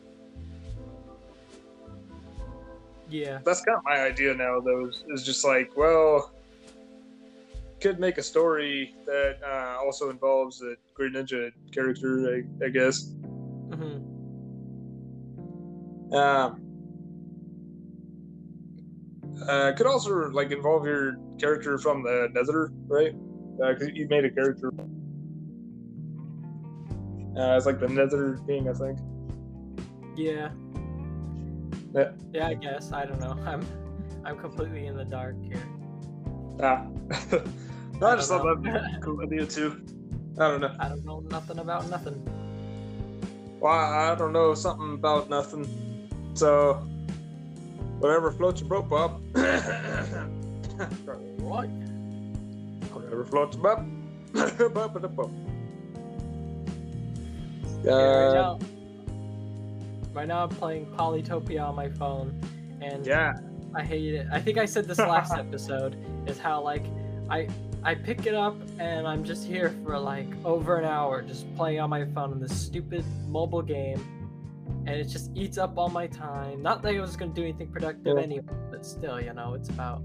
[3.09, 3.39] Yeah.
[3.45, 4.61] that's kind of my idea now.
[4.61, 6.33] Though is, is just like, well,
[7.81, 13.15] could make a story that uh, also involves a Green Ninja character, I, I guess.
[13.73, 13.99] hmm
[16.15, 16.61] Um,
[19.49, 23.13] uh, could also like involve your character from the Nether, right?
[23.59, 24.71] Because you made a character.
[27.37, 28.99] Uh, it's like the Nether King, I think.
[30.17, 30.51] Yeah.
[31.95, 32.11] Yeah.
[32.33, 32.93] Yeah, I guess.
[32.93, 33.37] I don't know.
[33.47, 33.65] I'm
[34.25, 35.63] I'm completely in the dark here.
[36.61, 36.87] Ah.
[38.01, 38.99] no, I just I thought don't that'd be know.
[38.99, 39.83] a cool idea too.
[40.39, 40.75] I don't know.
[40.81, 42.21] I don't know nothing about nothing.
[43.61, 46.11] Well, I don't know something about nothing.
[46.35, 46.75] So,
[48.01, 49.23] whatever floats your boat, Bob.
[51.39, 51.69] Right.
[52.93, 53.85] whatever floats your boat.
[54.75, 55.31] Bob, bob,
[57.87, 58.59] Uh,
[60.15, 62.41] right now I'm playing Polytopia on my phone,
[62.81, 63.35] and yeah.
[63.75, 64.27] I hate it.
[64.33, 65.97] I think I said this last episode
[66.27, 66.85] is how like
[67.29, 67.49] I
[67.83, 71.81] I pick it up and I'm just here for like over an hour just playing
[71.81, 74.01] on my phone in this stupid mobile game,
[74.87, 76.63] and it just eats up all my time.
[76.63, 78.23] Not that I was gonna do anything productive Yeah.
[78.23, 80.03] anyway, but still, you know, it's about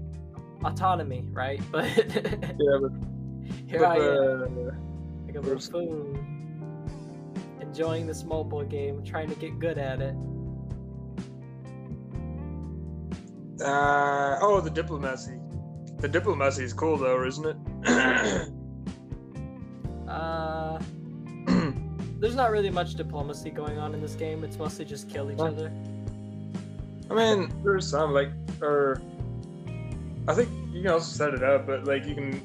[0.64, 1.60] autonomy, right?
[1.70, 2.92] But Yeah, but,
[3.66, 6.29] here but I am, uh, like a there's- buffoon,
[7.70, 10.14] enjoying this mobile game, trying to get good at it.
[13.62, 15.38] uh, oh, the diplomacy.
[15.98, 18.48] The diplomacy is cool though, isn't it?
[20.08, 20.80] Uh.
[22.18, 24.42] There's not really much diplomacy going on in this game.
[24.42, 25.44] It's mostly just kill each Huh?
[25.44, 25.72] other.
[27.08, 28.30] I mean, there's some like,
[28.60, 29.00] or
[30.26, 32.42] I think you can also set it up, but like you can.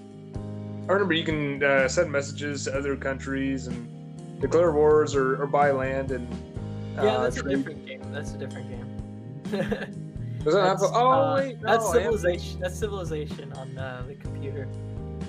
[0.87, 3.89] I remember you can uh, send messages to other countries and
[4.39, 6.27] declare wars or, or buy land and.
[6.95, 8.01] yeah, uh, that's a different game.
[8.11, 9.95] That's a different game.
[10.45, 10.95] Was that That's, Apple?
[10.95, 12.59] Oh uh, wait, no, that's civilization.
[12.59, 14.67] That's civilization on uh, the computer.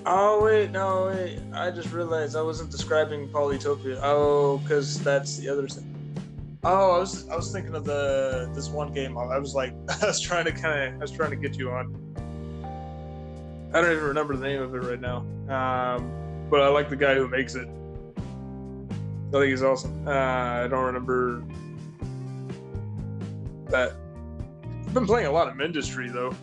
[0.05, 1.41] Oh wait, no wait.
[1.55, 3.99] I just realized I wasn't describing Polytopia.
[4.03, 5.91] Oh, because that's the other thing.
[6.65, 9.17] Oh, I was I was thinking of the this one game.
[9.17, 11.71] I was like, I was trying to kind of I was trying to get you
[11.71, 11.95] on.
[13.73, 15.19] I don't even remember the name of it right now.
[15.49, 16.11] Um,
[16.51, 17.69] but I like the guy who makes it.
[19.29, 20.07] I think he's awesome.
[20.07, 21.43] Uh, I don't remember
[23.71, 23.93] that.
[24.87, 26.35] I've been playing a lot of Mindustry though.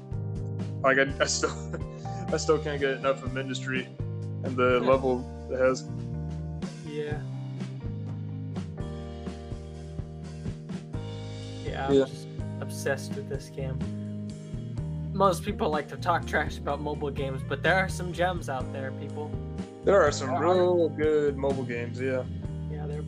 [0.81, 1.53] Like I, I still,
[2.33, 3.87] I still can't get enough of Mindustry
[4.43, 4.89] and the Yeah.
[4.89, 5.85] level it has.
[6.85, 7.19] Yeah.
[11.65, 12.05] Yeah, I'm Yeah.
[12.05, 12.27] just
[12.61, 13.77] obsessed with this game.
[15.13, 18.71] most people like to talk trash about mobile games, but there are some gems out
[18.73, 19.29] there, people.
[19.83, 22.23] There are some real good mobile games, yeah.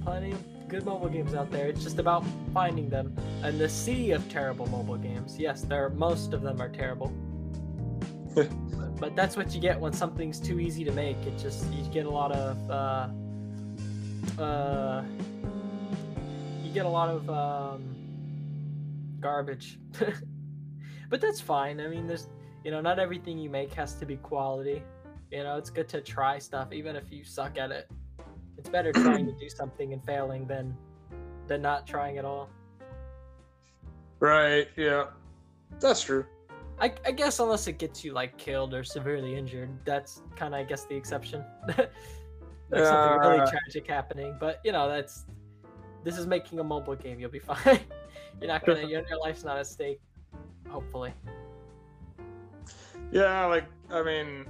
[0.06, 1.68] Yeah, there are plenty of good mobile games out there.
[1.68, 3.16] It's just about finding them.
[3.44, 5.38] And the sea of terrible mobile games.
[5.38, 7.12] Yes, there are, most of them are terrible.
[8.36, 8.50] but,
[9.00, 11.18] but that's what you get when something's too easy to make.
[11.26, 13.08] It just you get a lot of uh,
[14.42, 15.04] uh,
[16.64, 17.96] you get a lot of um,
[19.20, 19.80] garbage.
[21.10, 21.80] but that's fine.
[21.80, 22.28] I mean, there's
[22.64, 24.84] you know not everything you make has to be quality.
[25.32, 27.90] You know, it's good to try stuff even if you suck at it.
[28.66, 30.76] It's better trying to do something and failing than
[31.46, 32.50] than not trying at all.
[34.20, 35.10] Right, yeah.
[35.80, 36.26] That's true.
[36.80, 40.62] I, I guess unless it gets you like killed or severely injured, that's kind of
[40.62, 41.46] I guess the exception.
[41.68, 41.78] like
[42.72, 43.52] something really Uh.
[43.52, 45.26] tragic happening, but you know that's
[46.04, 47.20] this is making a mobile game.
[47.20, 47.80] You'll be fine.
[48.42, 50.02] You're not gonna your, your life's not at stake.
[50.70, 51.14] Hopefully.
[53.12, 54.48] Yeah, like I mean,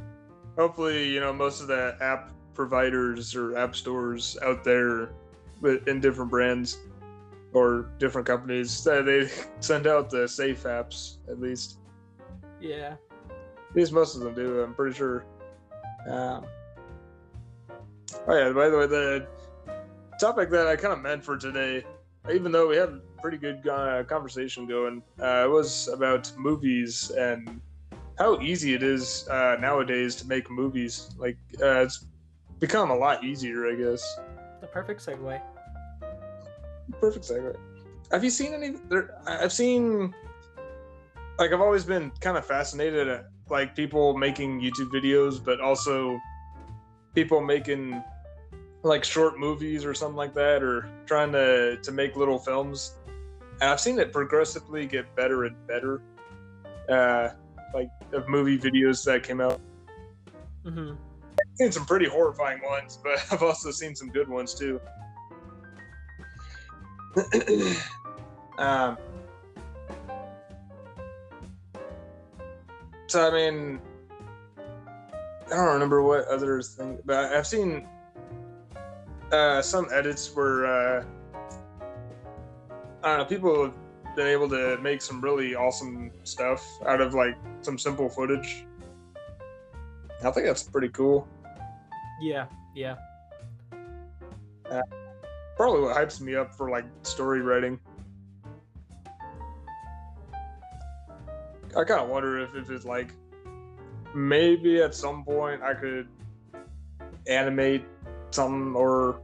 [0.57, 5.11] hopefully, you know, most of the app providers or app stores out there
[5.61, 6.79] with- in different brands
[7.53, 11.77] or different companies, they send out the safe apps at least.
[12.59, 12.95] Yeah.
[13.69, 14.61] At least most of them do.
[14.61, 15.25] I'm pretty sure.
[16.09, 16.45] Um,
[18.27, 18.51] oh yeah.
[18.51, 19.27] By the way, the
[20.19, 21.83] topic that I kind of meant for today,
[22.31, 27.59] even though we had a pretty good uh, conversation going, uh, was about movies and
[28.17, 31.09] how easy it is uh, nowadays to make movies.
[31.17, 32.05] Like uh, it's
[32.65, 34.19] become a lot easier, I guess.
[34.59, 35.39] The perfect segue.
[36.99, 37.55] Perfect segue.
[38.11, 38.75] Have you seen any?
[38.89, 40.13] There, I've seen.
[41.37, 46.19] Like I've always been kind of fascinated at like people making YouTube videos, but also
[47.13, 48.01] people making
[48.83, 52.95] like short movies or something like that, or trying to to make little films.
[53.61, 56.01] And I've seen it progressively get better and better.
[56.89, 57.29] Uh,
[57.73, 59.61] like of movie videos that came out.
[60.63, 61.14] hmm I've
[61.55, 64.79] seen some pretty horrifying ones, but I've also seen some good ones too.
[68.57, 68.97] um,
[73.07, 73.79] so I mean,
[75.47, 77.87] I don't remember what other thing, but I've seen
[79.31, 81.05] uh, some edits where uh,
[83.03, 87.13] I don't know people have been able to make some really awesome stuff out of
[87.13, 88.65] like some simple footage.
[90.23, 91.27] I think that's pretty cool.
[92.21, 92.45] Yeah.
[92.75, 92.95] Yeah.
[95.55, 97.79] probably what hypes me up for like story writing.
[101.77, 103.13] I kind of wonder if, if it's like
[104.13, 106.07] maybe at some point I could
[107.27, 107.83] animate
[108.31, 109.21] some or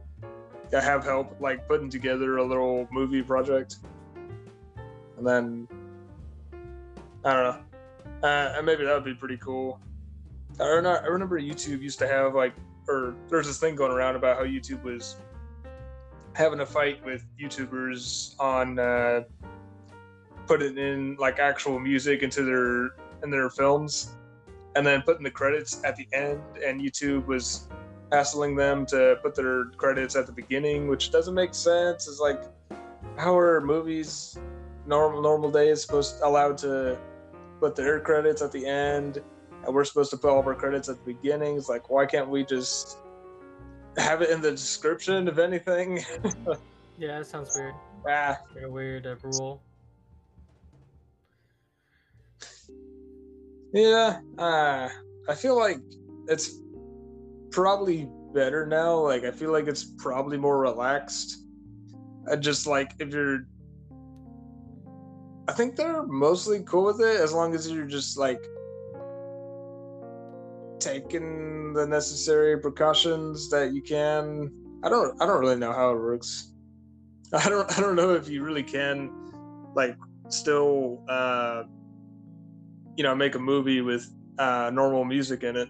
[0.72, 3.76] have help like putting together a little movie project.
[5.18, 5.68] And then
[7.24, 8.28] I don't know.
[8.28, 9.80] Uh, and maybe that would be pretty cool.
[10.60, 12.54] I I remember YouTube used to have like,
[12.88, 15.16] or there's this thing going around about how YouTube was
[16.34, 19.22] having a fight with YouTubers on uh,
[20.46, 24.16] putting in like actual music into their in their films,
[24.76, 26.40] and then putting the credits at the end.
[26.64, 27.68] And YouTube was
[28.10, 32.08] hassling them to put their credits at the beginning, which doesn't make sense.
[32.08, 32.42] It's like
[33.16, 34.38] how are movies
[34.86, 36.98] normal normal days supposed allowed to
[37.60, 39.22] put their credits at the end,
[39.64, 41.56] and we're supposed to put all of our credits at the beginning?
[41.56, 42.98] It's like why can't we just
[43.98, 46.04] have it in the description if anything?
[46.98, 47.18] Yeah.
[47.18, 47.74] That sounds weird.
[48.08, 49.62] ah, Like a weird uh, rule.
[53.72, 54.88] Yeah, uh,
[55.28, 55.78] I feel like
[56.28, 56.60] it's
[57.50, 58.96] probably better now.
[58.96, 61.44] Like, I feel like it's probably more relaxed.
[62.30, 63.46] I just like if you're.
[65.48, 68.44] I think they're mostly cool with it as long as you're just like
[70.82, 74.50] taking the necessary precautions that you can.
[74.84, 75.14] I don't.
[75.20, 76.52] I don't really know how it works.
[77.32, 77.70] I don't.
[77.78, 79.10] I don't know if you really can,
[79.74, 79.96] like,
[80.28, 81.02] still.
[81.08, 81.62] uh
[82.96, 84.06] you know make a movie with
[84.38, 85.68] uh, normal music in it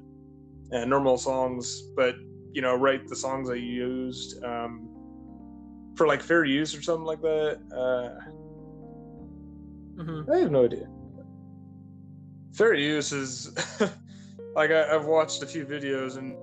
[0.70, 2.14] and normal songs, but
[2.52, 4.88] you know write the songs that you used um,
[5.96, 7.58] for like fair use or something like that.
[7.74, 8.10] Uh,
[10.02, 10.86] hmm I have no idea.
[12.54, 13.50] Fair use is
[14.54, 16.36] like I, I've watched a few videos and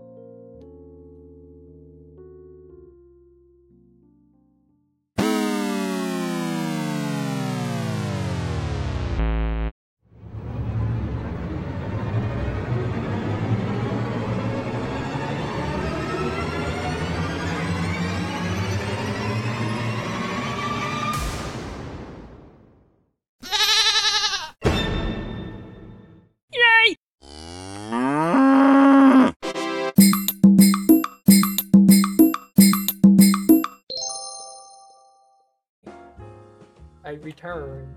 [37.44, 37.96] I return.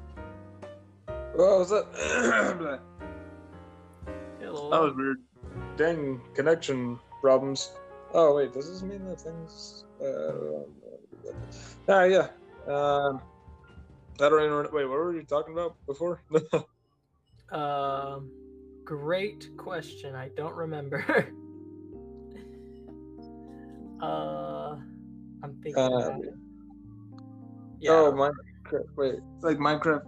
[1.34, 1.86] What was that?
[4.40, 4.70] Hello.
[4.70, 5.18] that was weird.
[5.76, 7.72] Dang connection problems.
[8.12, 9.84] Oh wait, does this mean that things?
[10.00, 10.64] Uh,
[11.88, 12.28] ah, yeah.
[12.66, 13.22] Um,
[14.20, 14.66] I don't even.
[14.72, 16.22] Wait, what were you talking about before?
[17.50, 18.30] Um,
[18.82, 20.14] great question.
[20.14, 21.04] I don't remember.
[24.00, 24.76] uh,
[25.42, 25.76] I'm thinking.
[25.76, 26.34] Uh, about it.
[27.78, 27.90] Yeah.
[27.90, 28.32] Oh,
[28.72, 28.96] Minecraft.
[28.96, 30.02] Wait, like Minecraft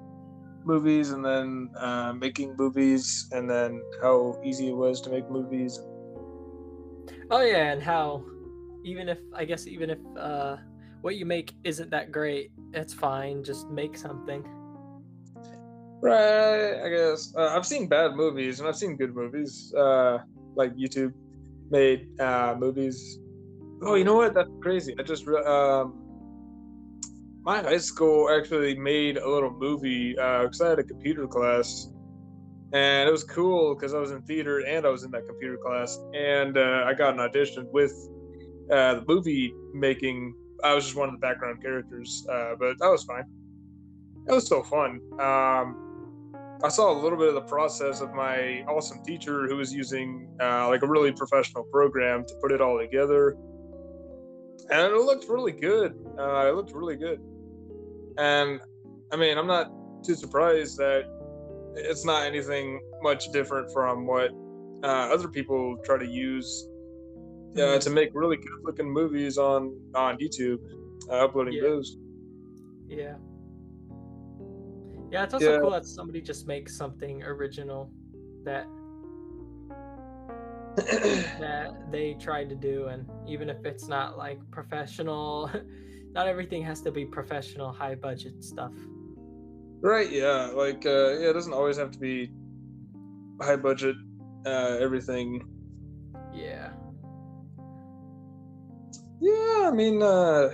[0.65, 5.79] movies, and then uh, making movies, and then how easy it was to make movies.
[7.31, 8.25] Oh yeah, and how
[8.85, 10.57] even if I guess even if uh
[11.01, 13.45] what you make isn't that great, it's fine.
[13.45, 14.45] Just make something.
[16.03, 17.33] Right, I guess.
[17.37, 19.73] Uh, I've seen bad movies, and I've seen good movies.
[19.77, 20.19] Uh,
[20.55, 21.13] like YouTube
[21.71, 23.19] made uh, movies.
[23.83, 24.35] Oh, you know what?
[24.35, 24.95] That's crazy.
[24.99, 26.04] I just re- um,
[27.45, 31.91] my high school actually made a little movie because I had a computer class,
[32.73, 35.59] and it was cool because I was in theater and I was in that computer
[35.59, 37.93] class, and uh, I got an audition with
[38.71, 40.35] uh, the movie making.
[40.63, 43.25] I was just one of the background characters, uh, but that was fine.
[44.27, 45.01] It was so fun.
[45.21, 45.77] Um,
[46.65, 50.31] I saw a little bit of the process of my awesome teacher who was using
[50.41, 53.37] uh, like a really professional program to put it all together,
[54.71, 55.95] and it looked really good.
[56.19, 57.21] Uh, it looked really good,
[58.19, 58.61] and
[59.13, 59.71] I mean, I'm not
[60.05, 61.05] too surprised that
[61.77, 64.31] it's not anything much different from what
[64.83, 66.69] uh, other people try to use
[67.59, 70.59] uh, to make really good looking movies on on YouTube,
[71.11, 71.63] uh, uploading Yeah.
[71.63, 71.97] those.
[72.89, 73.15] Yeah.
[75.11, 75.61] Yeah, it's also Yeah.
[75.61, 77.93] cool that somebody just makes something original
[78.45, 78.67] that
[81.39, 85.49] that they tried to do and even if it's not like professional
[86.15, 88.73] not everything has to be professional high budget stuff
[89.85, 90.49] Right, yeah.
[90.55, 92.31] Like uh yeah, it doesn't always have to be
[93.43, 93.97] high budget
[94.47, 95.45] uh everything.
[96.33, 96.71] yeah
[99.21, 100.49] Yeah, I mean uh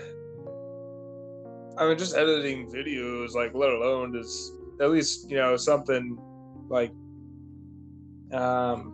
[1.79, 6.19] I mean just editing videos like let alone is at least, you know, something
[6.69, 6.91] like
[8.33, 8.93] um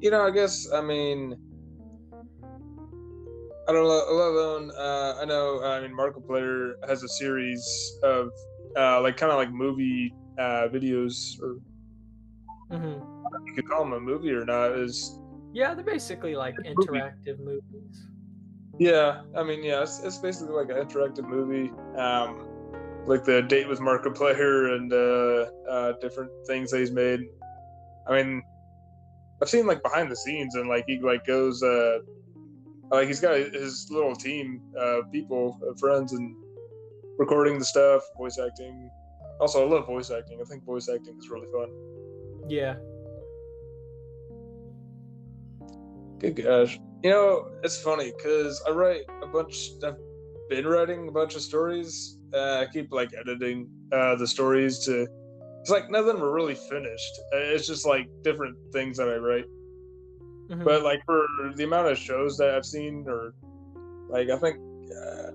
[0.00, 1.34] you know, I guess I mean
[3.68, 4.14] I don't know.
[4.14, 5.62] Let alone, uh, I know.
[5.64, 8.30] I mean, Markiplier has a series of
[8.76, 11.56] uh, like kind of like movie uh, videos, or
[12.70, 13.00] hmm
[13.46, 14.72] you could call them a movie or not.
[14.72, 15.18] Is
[15.52, 17.00] yeah they're basically like Movie.
[17.00, 18.06] interactive movies
[18.78, 19.22] yeah.
[19.36, 19.82] I mean, yeah.
[19.82, 22.46] It's, it's basically like an interactive movie, um,
[23.06, 27.20] like the date with Markiplier and uh, uh, different things that he's made.
[28.06, 28.42] I mean,
[29.42, 31.98] I've seen like behind the scenes and like he like goes uh,
[32.90, 36.36] like he's got his little team of people, of friends, and
[37.18, 38.90] recording the stuff, voice acting.
[39.40, 40.40] Also, I love voice acting.
[40.40, 41.70] I think voice acting is really fun.
[42.48, 42.76] yeah
[46.18, 46.78] Good gosh.
[47.02, 49.72] You know, it's funny because I write a bunch.
[49.84, 49.96] I've
[50.48, 52.18] been writing a bunch of stories.
[52.32, 55.06] Uh, I keep like editing uh, the stories to.
[55.60, 57.20] It's like none of them are really finished.
[57.34, 59.44] Uh, It's just like different things that I write.
[60.50, 60.64] Mhm.
[60.64, 61.26] But like for
[61.56, 63.34] the amount of shows that I've seen, or
[64.08, 64.56] like I think
[64.96, 65.30] uh,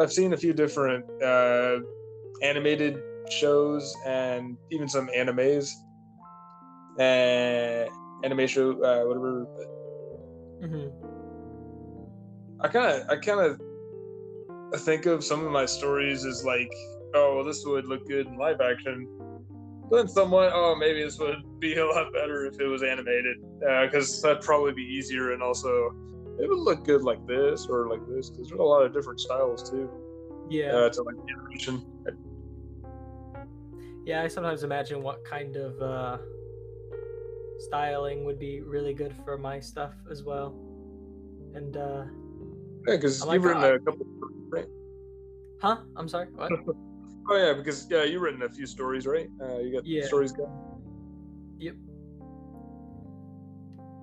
[0.00, 1.80] I've seen a few different uh,
[2.42, 3.00] animated
[3.30, 5.70] shows and even some animes,
[6.98, 7.88] and
[8.22, 9.46] anime show, uh, whatever.
[10.62, 10.92] Mhm.
[12.60, 16.70] I kind of, I kind of think of some of my stories as like,
[17.14, 19.08] oh, well, this would look good in live action.
[19.90, 23.36] Then someone, oh, maybe this would be a lot better if it was animated,
[23.82, 25.90] because that'd probably be easier, and also
[26.40, 29.20] it would look good like this or like this, because there's a lot of different
[29.20, 29.88] styles too.
[30.50, 31.82] yeah Uh, to like animation.
[34.04, 36.18] yeah i sometimes imagine what kind of uh
[37.58, 40.54] styling would be really good for my stuff as well
[41.54, 42.04] and uh
[42.86, 44.06] Yeah, because I like you've written I- a couple.
[44.50, 44.66] Right?
[45.62, 46.50] huh i'm sorry what
[47.28, 49.28] Oh yeah, because yeah, you've written a few stories, right?
[49.40, 50.06] Uh, you got Yeah.
[50.06, 50.50] stories going.
[51.58, 51.74] Yep.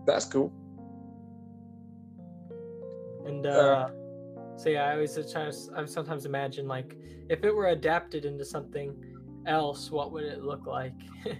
[0.07, 0.51] That's cool.
[3.25, 3.89] And Uh, uh,
[4.57, 6.97] so yeah, I always to, I sometimes imagine like
[7.29, 8.95] if it were adapted into something
[9.45, 10.95] else, what would it look like?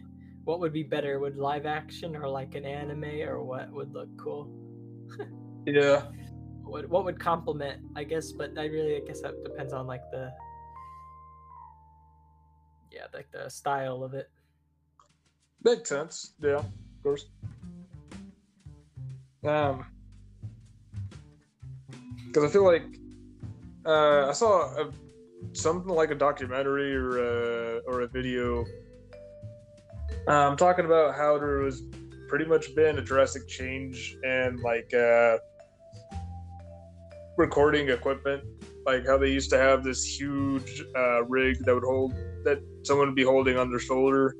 [0.45, 1.19] what would be better?
[1.19, 4.49] Would live action or like an anime or what would look cool?
[5.65, 6.03] Yeah.
[6.63, 7.79] What what would complement?
[7.95, 10.31] I guess, but I really I guess that depends on like the
[12.91, 14.29] yeah like the style of it.
[15.63, 16.33] Makes sense.
[16.39, 17.25] Yeah, of course.
[19.43, 19.85] Um,
[22.27, 22.85] because I feel like
[23.85, 24.91] uh, I saw a,
[25.53, 28.65] something like a documentary or a, or a video
[30.27, 31.81] um, talking about how there was
[32.27, 35.37] pretty much been a drastic change in like uh,
[37.37, 38.43] recording equipment.
[38.85, 42.13] Like how they used to have this huge uh, rig that would hold
[42.45, 44.35] that someone would be holding on their shoulder.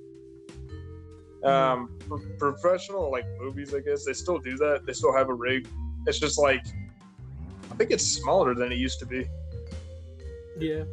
[1.44, 4.86] Um, pro- professional like movies, I guess they still do that.
[4.86, 5.68] They still have a rig.
[6.06, 6.64] It's just like
[7.72, 9.28] I think it's smaller than it used to be.
[10.60, 10.84] Yeah.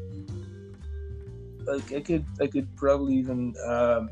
[1.67, 4.09] like I could I could probably even um,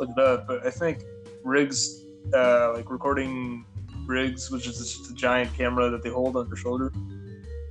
[0.00, 1.04] look it up, but I think
[1.44, 2.02] rigs
[2.34, 3.64] uh, like recording
[4.06, 6.88] rigs, which is just a giant camera that they hold on their shoulder.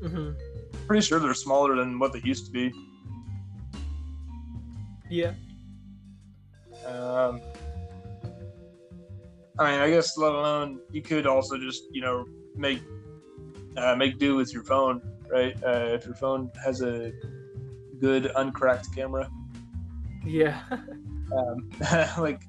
[0.02, 0.32] hmm
[0.88, 2.72] Pretty sure they're smaller than what they used to be.
[5.14, 5.34] Yeah.
[6.88, 7.40] Um,
[9.60, 12.82] I mean, I guess let alone you could also just you know make
[13.78, 15.56] uh, make do with your phone, right?
[15.64, 17.12] Uh, if your phone has a
[18.00, 19.30] good uncracked camera,
[20.26, 20.60] Yeah.
[20.72, 21.70] um,
[22.18, 22.42] like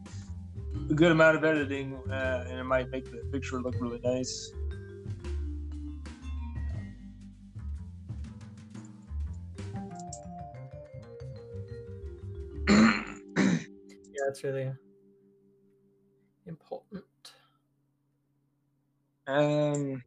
[0.88, 4.50] a good amount of editing, uh, and it might make the picture look really nice.
[14.24, 14.72] That's really
[16.46, 17.34] important.
[19.26, 20.02] Um.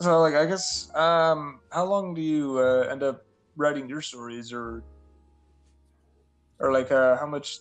[0.00, 3.22] So, like, I guess, um, how long do you uh, end up
[3.56, 4.84] writing your stories, or,
[6.58, 7.60] or like, uh, how much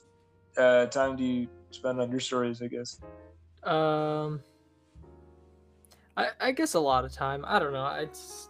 [0.57, 2.61] uh, time do you spend on your stories?
[2.61, 3.01] I guess.
[3.63, 4.43] Um,
[6.17, 7.43] I I guess a lot of time.
[7.45, 7.87] I don't know.
[7.87, 8.49] It's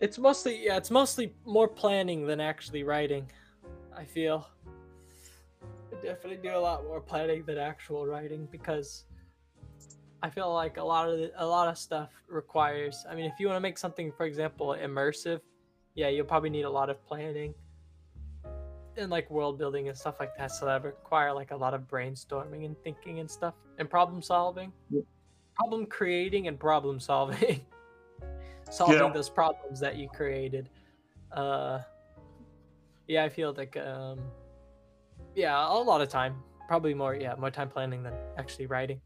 [0.00, 0.76] it's mostly yeah.
[0.76, 3.30] It's mostly more planning than actually writing.
[3.96, 4.48] I feel.
[5.92, 9.04] I definitely do a lot more planning than actual writing because
[10.22, 13.06] I feel like a lot of the, a lot of stuff requires.
[13.08, 15.40] I mean, if you want to make something, for example, immersive,
[15.94, 17.54] yeah, you'll probably need a lot of planning
[18.96, 20.50] and like world building and stuff like that.
[20.52, 24.72] So that require like a lot of brainstorming and thinking and stuff and problem solving,
[24.90, 25.02] Yeah.
[25.54, 27.64] problem creating and problem solving,
[28.70, 29.12] solving Yeah.
[29.12, 30.68] those problems that you created.
[31.32, 31.80] Uh,
[33.08, 34.20] yeah, I feel like um,
[35.34, 39.00] yeah, a lot of time, probably more yeah, more time planning than actually writing.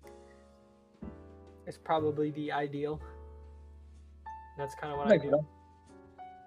[1.67, 3.01] It's probably the ideal.
[4.59, 5.47] That's kind of what I Like, do.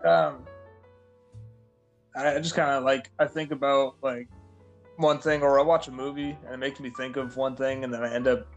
[0.08, 0.46] Um,
[2.16, 4.28] I I just kind of like I think about like
[4.98, 7.84] one thing, or I watch a movie and it makes me think of one thing,
[7.84, 8.48] and then I end up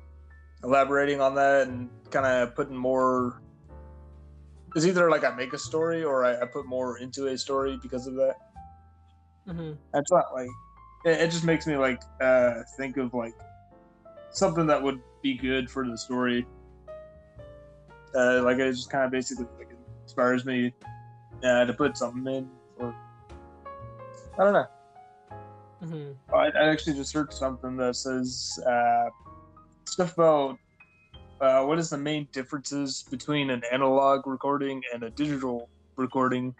[0.65, 3.41] elaborating on that and kind of putting more.
[4.77, 7.79] It's either like I make a story or I, I put more into a story
[7.83, 8.35] because of that.
[9.47, 10.51] hmm It's not like
[11.07, 13.33] it, it just makes me like uh think of like
[14.33, 16.47] something that would be good for the story.
[18.15, 19.69] Uh, like it just kind of basically like
[20.05, 20.73] inspires me
[21.43, 22.95] uh, to put something in, or
[24.39, 24.67] I don't know.
[25.81, 29.09] hmm I, I actually just heard something that says uh,
[29.87, 30.59] stuff about
[31.41, 36.55] uh, what is the main differences between an analog recording and a digital recording.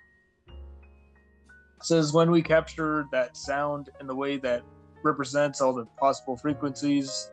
[0.49, 4.63] It says when we capture that sound in the way that
[5.03, 7.31] represents all the possible frequencies,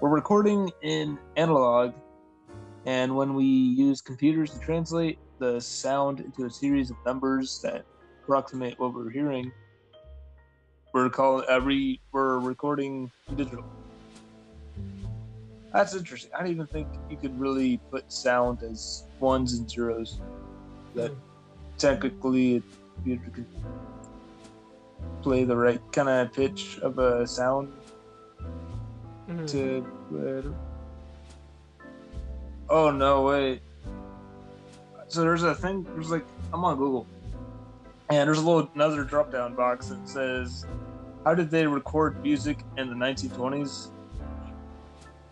[0.00, 1.94] we're recording in analog,
[2.86, 7.84] and when we use computers to translate the sound into a series of numbers that
[8.22, 9.52] approximate what we're hearing,
[10.92, 13.64] we're calling uh, re, we're recording digital.
[15.74, 16.30] That's interesting.
[16.32, 20.20] I don't even think you could really put sound as ones and zeros.
[20.94, 21.10] That
[21.78, 22.62] technically a
[22.94, 23.46] computer could
[25.22, 27.72] play the right kind of pitch of a sound
[29.28, 29.48] Mhm.
[29.48, 30.54] to.
[32.70, 33.22] Oh no!
[33.22, 33.60] Wait.
[35.08, 35.82] So there's a thing.
[35.94, 37.04] There's like I'm on Google,
[38.10, 40.66] and there's a little another drop down box that says,
[41.24, 43.90] "How did they record music in the 1920s?"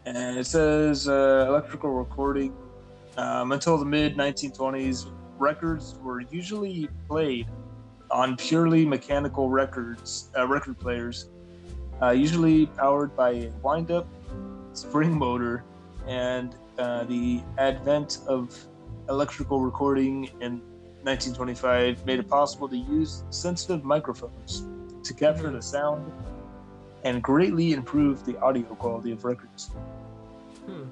[0.04, 2.54] And it says uh, electrical recording.
[3.16, 7.46] Um, until the mid 1920s, records were usually played
[8.10, 11.28] on purely mechanical records, uh, record players,
[12.00, 14.06] uh, usually powered by a wind-up
[14.72, 15.64] spring motor,
[16.06, 18.56] and uh, the advent of
[19.08, 20.60] electrical recording in
[21.02, 24.66] 1925 made it possible to use sensitive microphones
[25.02, 26.10] to capture the sound
[27.04, 29.70] and greatly improve the audio quality of records.
[30.66, 30.84] Hmm.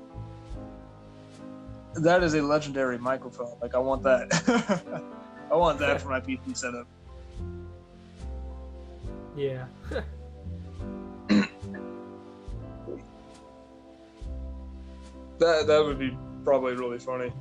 [1.95, 3.57] That is a legendary microphone.
[3.61, 5.03] Like I want that.
[5.53, 6.87] I want that for my PC setup.
[9.37, 9.67] Yeah.
[15.41, 17.33] That that would be probably really funny.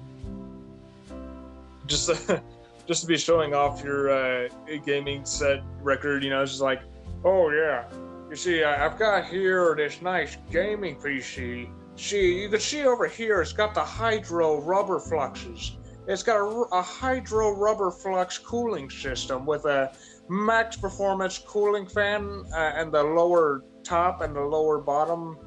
[1.85, 2.09] Just
[2.87, 4.47] just to be showing off your uh,
[4.85, 6.81] gaming set record, you know, it's just like,
[7.25, 7.83] oh yeah,
[8.29, 11.69] you see, I've got here this nice gaming PC.
[11.95, 15.77] See, you can see over here, it's got the hydro rubber fluxes.
[16.07, 16.37] It's got
[16.71, 19.91] a hydro rubber flux cooling system with a
[20.29, 25.37] max performance cooling fan uh, and the lower top and the lower bottom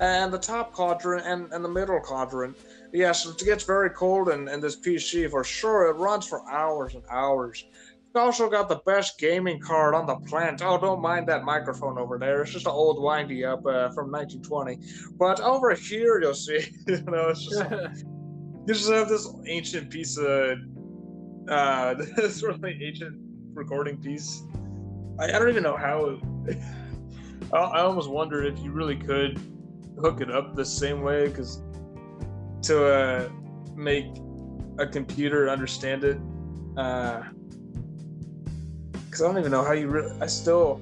[0.00, 2.56] and the top quadrant and, and the middle quadrant.
[2.92, 5.88] Yes, it gets very cold in, in this PC for sure.
[5.88, 7.64] It runs for hours and hours.
[8.18, 10.60] Also got the best gaming card on the planet.
[10.62, 12.42] Oh, don't mind that microphone over there.
[12.42, 14.78] It's just an old windy up uh, from 1920.
[15.18, 17.64] But over here, you'll see, you know, it's just
[18.68, 20.58] you just have this ancient piece of
[21.48, 23.16] uh this really ancient
[23.54, 24.42] recording piece
[25.18, 26.18] i, I don't even know how
[27.54, 29.40] I, I almost wonder if you really could
[29.98, 31.62] hook it up the same way because
[32.64, 33.28] to uh
[33.74, 34.06] make
[34.78, 36.18] a computer understand it
[36.76, 37.22] uh
[39.18, 40.80] because i don't even know how you really i still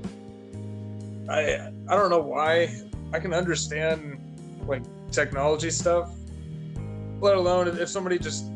[1.28, 2.82] i i don't know why
[3.12, 4.18] i can understand
[4.66, 6.10] like technology stuff
[7.20, 8.46] let alone if somebody just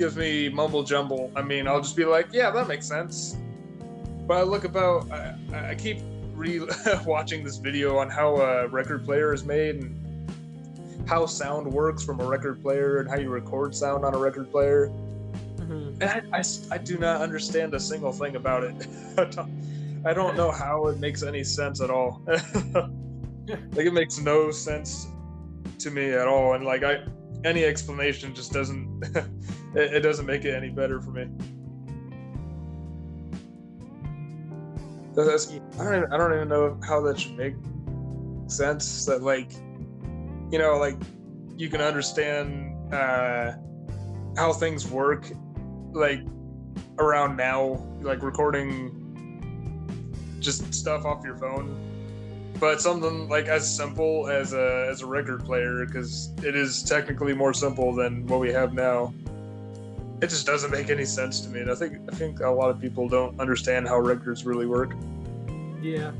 [0.00, 1.30] gives me mumble jumble.
[1.36, 3.36] I mean, I'll just be like, yeah, that makes sense.
[4.26, 5.98] But I look about, I, I keep
[6.34, 6.66] re
[7.06, 12.18] watching this video on how a record player is made and how sound works from
[12.20, 14.90] a record player and how you record sound on a record player.
[16.02, 18.86] I, I I do not understand a single thing about it.
[19.18, 19.50] I don't-
[20.02, 22.22] I don't know how it makes any sense at all.
[22.26, 25.06] like it makes no sense
[25.80, 27.00] to me at all, and like I,
[27.44, 29.04] any explanation just doesn't,
[29.74, 31.26] it, it doesn't make it any better for me.
[35.14, 37.54] That's, I don't even, I don't even know how that should make
[38.46, 39.04] sense.
[39.04, 39.52] That like,
[40.50, 40.96] you know, like
[41.56, 43.52] you can understand uh,
[44.36, 45.30] how things work,
[45.92, 46.22] like
[46.98, 48.96] around now, like recording
[50.40, 51.76] just stuff off your phone
[52.60, 57.32] but something like as simple as a as a record player because it is technically
[57.32, 59.12] more simple than what we have now
[60.20, 62.68] it just doesn't make any sense to me and i think i think a lot
[62.68, 64.92] of people don't understand how records really work
[65.82, 66.12] Yeah.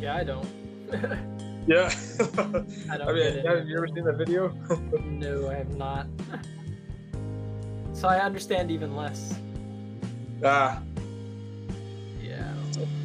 [0.00, 0.46] Yeah, I don't.
[1.66, 1.90] yeah
[2.90, 4.48] I don't i mean have you ever seen that video
[5.04, 6.06] No, I have not.
[7.94, 9.34] So I understand even less.
[10.44, 10.82] ah
[12.22, 12.52] Yeah.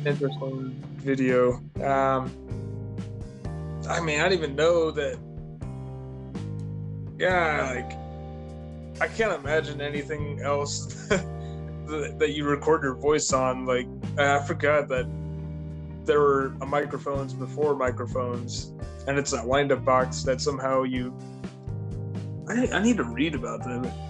[0.05, 1.61] interesting video.
[1.83, 2.31] Um,
[3.87, 5.17] I mean, I didn't even know that.
[7.17, 7.97] Yeah, like
[9.01, 13.65] I can't imagine anything else that, that you record your voice on.
[13.65, 13.87] Like
[14.17, 15.07] I forgot that
[16.05, 18.73] there were microphones before microphones,
[19.07, 21.15] and it's that wind-up box that somehow you.
[22.47, 24.08] I, I need to read about that.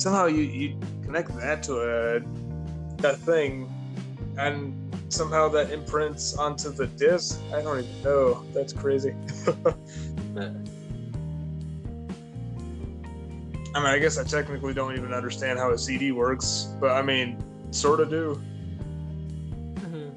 [0.00, 2.20] Somehow you you connect that to a
[3.02, 3.68] that thing,
[4.38, 4.72] and
[5.10, 7.38] somehow that imprints onto the disc.
[7.52, 8.42] I don't even know.
[8.54, 9.14] That's crazy.
[13.74, 17.02] I mean, I guess I technically don't even understand how a CD works, but I
[17.02, 17.36] mean,
[17.70, 18.42] sort of do.
[19.74, 20.12] Mhm.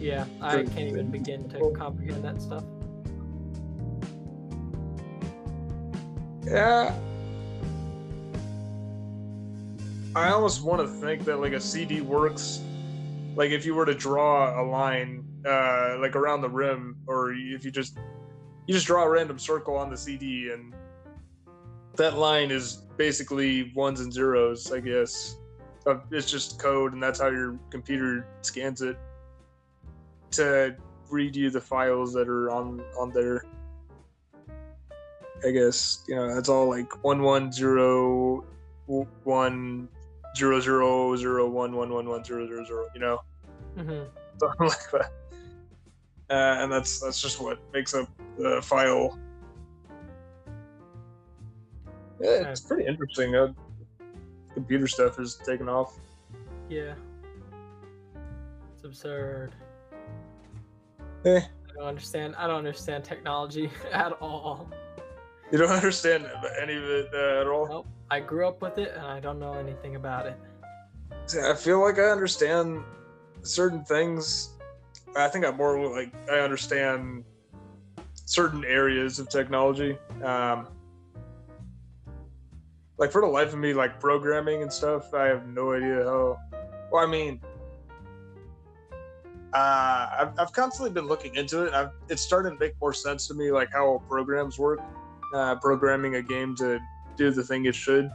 [0.00, 2.64] Yeah, I can't even begin to comprehend that stuff.
[6.46, 6.94] Yeah.
[10.14, 12.60] I almost want to think that like a CD works,
[13.34, 17.64] like if you were to draw a line, uh, like around the rim, or if
[17.64, 17.98] you just
[18.66, 20.72] you just draw a random circle on the CD, and
[21.96, 25.36] that line is basically ones and zeros, I guess.
[26.10, 28.96] It's just code, and that's how your computer scans it
[30.32, 30.76] to
[31.10, 33.44] read you the files that are on on there.
[35.44, 38.44] I guess you know that's all like one one zero
[39.24, 39.88] one
[40.36, 42.86] zero zero zero one one one one zero zero zero.
[42.94, 43.20] You know,
[43.76, 44.02] hmm
[44.38, 45.10] something like that.
[46.28, 48.08] Uh, and that's that's just what makes up
[48.38, 49.18] the file.
[52.20, 53.34] Yeah, it's pretty interesting.
[53.34, 53.52] Uh,
[54.54, 55.96] computer stuff is taking off.
[56.68, 56.94] Yeah.
[58.74, 59.54] It's absurd.
[61.24, 62.34] Eh, I don't understand.
[62.36, 64.68] I don't understand technology at all.
[65.50, 66.28] You don't understand
[66.60, 67.66] any of it uh, at all.
[67.68, 67.86] Nope.
[68.10, 70.38] I grew up with it and I don't know anything about it.
[71.26, 72.84] See, I feel like I understand
[73.42, 74.50] certain things.
[75.16, 77.24] I think I'm more like I understand
[78.14, 79.98] certain areas of technology.
[80.22, 80.68] Um,
[82.98, 86.38] like for the life of me, like programming and stuff, I have no idea how.
[86.90, 87.40] Well, I mean,
[89.52, 91.74] uh, I've, I've constantly been looking into it.
[91.74, 94.80] I've, it's starting to make more sense to me, like how programs work,
[95.34, 96.78] uh, programming a game to
[97.16, 98.10] do the thing it should.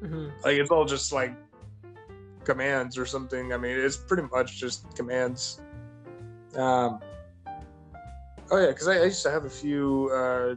[0.00, 1.34] hmm Like it's all just like
[2.44, 3.52] commands or something.
[3.52, 5.60] I mean, it's pretty much just commands.
[6.56, 7.00] Um,
[8.50, 10.10] oh yeah, because I, I used to have a few.
[10.12, 10.54] Uh,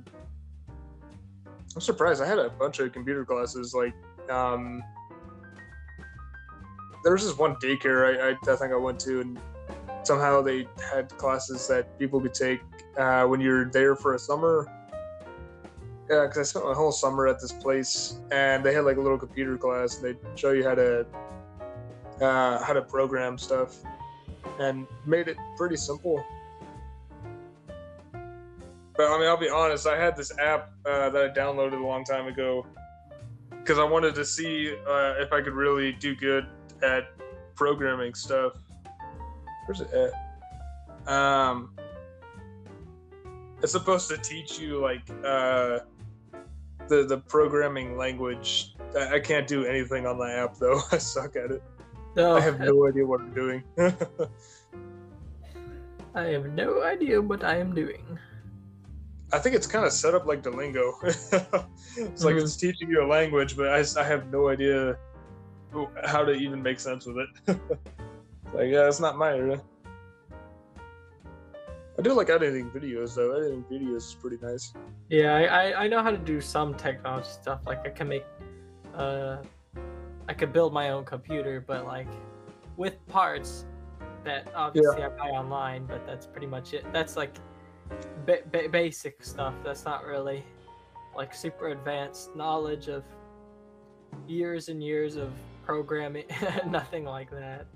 [1.76, 2.22] I'm surprised.
[2.22, 3.74] I had a bunch of computer classes.
[3.74, 3.94] Like,
[4.30, 4.82] um,
[7.04, 9.40] there was this one daycare I, I, I think I went to, and
[10.06, 12.62] somehow they had classes that people could take
[12.98, 14.68] uh, when you're there for a summer.
[16.10, 19.02] Yeah, because I spent my whole summer at this place, and they had like a
[19.02, 21.06] little computer class, and they show you how to
[22.22, 23.78] uh, how to program stuff,
[24.60, 26.24] and made it pretty simple.
[28.98, 29.88] But I mean, I'll be honest.
[29.88, 32.66] I had this app uh, that I downloaded a long time ago
[33.50, 36.46] because I wanted to see uh, if I could really do good
[36.84, 37.10] at
[37.56, 38.54] programming stuff.
[39.66, 40.12] Where's it at?
[41.12, 41.76] Um,
[43.62, 45.80] it's supposed to teach you like uh,
[46.88, 48.76] the the programming language.
[48.98, 50.80] I, I can't do anything on the app though.
[50.92, 51.64] I suck at it.
[52.16, 53.64] No, I have no idea what I'm doing.
[56.16, 58.18] I have no idea what I am doing.
[59.34, 60.94] I think it's kind of set up like Duolingo.
[61.04, 62.42] it's like Mhm.
[62.42, 64.98] it's teaching you a language, but I, I have no idea
[66.06, 67.60] how to even make sense with it.
[68.56, 69.62] Like, yeah, it's not my area.
[71.98, 73.32] I do like editing videos though.
[73.32, 74.74] Editing videos is pretty nice.
[75.10, 77.62] Yeah, I, I, know how to do some technology stuff.
[77.66, 78.26] Like I can make,
[78.94, 79.38] uh,
[80.28, 82.08] I could build my own computer, but like
[82.76, 83.66] with parts
[84.26, 85.86] that obviously I buy online.
[85.86, 86.86] But that's pretty much it.
[86.92, 87.36] That's like
[88.26, 89.54] ba- ba- basic stuff.
[89.64, 90.44] That's not really
[91.16, 93.04] like super advanced knowledge of
[94.28, 95.32] years and years of
[95.64, 96.26] programming.
[96.68, 97.68] Nothing like that.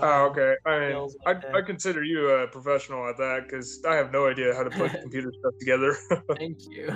[0.00, 0.54] Oh, okay.
[0.66, 1.58] I mean, I.
[1.58, 4.92] I consider you a professional at that because I have no idea how to put
[5.02, 5.96] computer stuff together.
[6.36, 6.86] Thank you.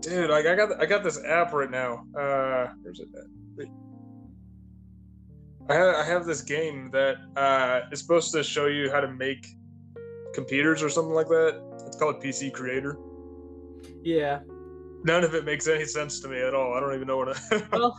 [0.00, 2.04] Dude, like I got I got this app right now.
[2.18, 3.26] Uh, where's it at?
[5.70, 9.08] I have I have this game that uh is supposed to show you how to
[9.08, 9.46] make
[10.34, 11.62] computers or something like that.
[11.86, 12.98] It's called PC Creator.
[14.02, 14.40] yeah.
[15.04, 16.74] None of it makes any sense to me at all.
[16.74, 17.36] I don't even know what.
[17.36, 17.98] I, Well,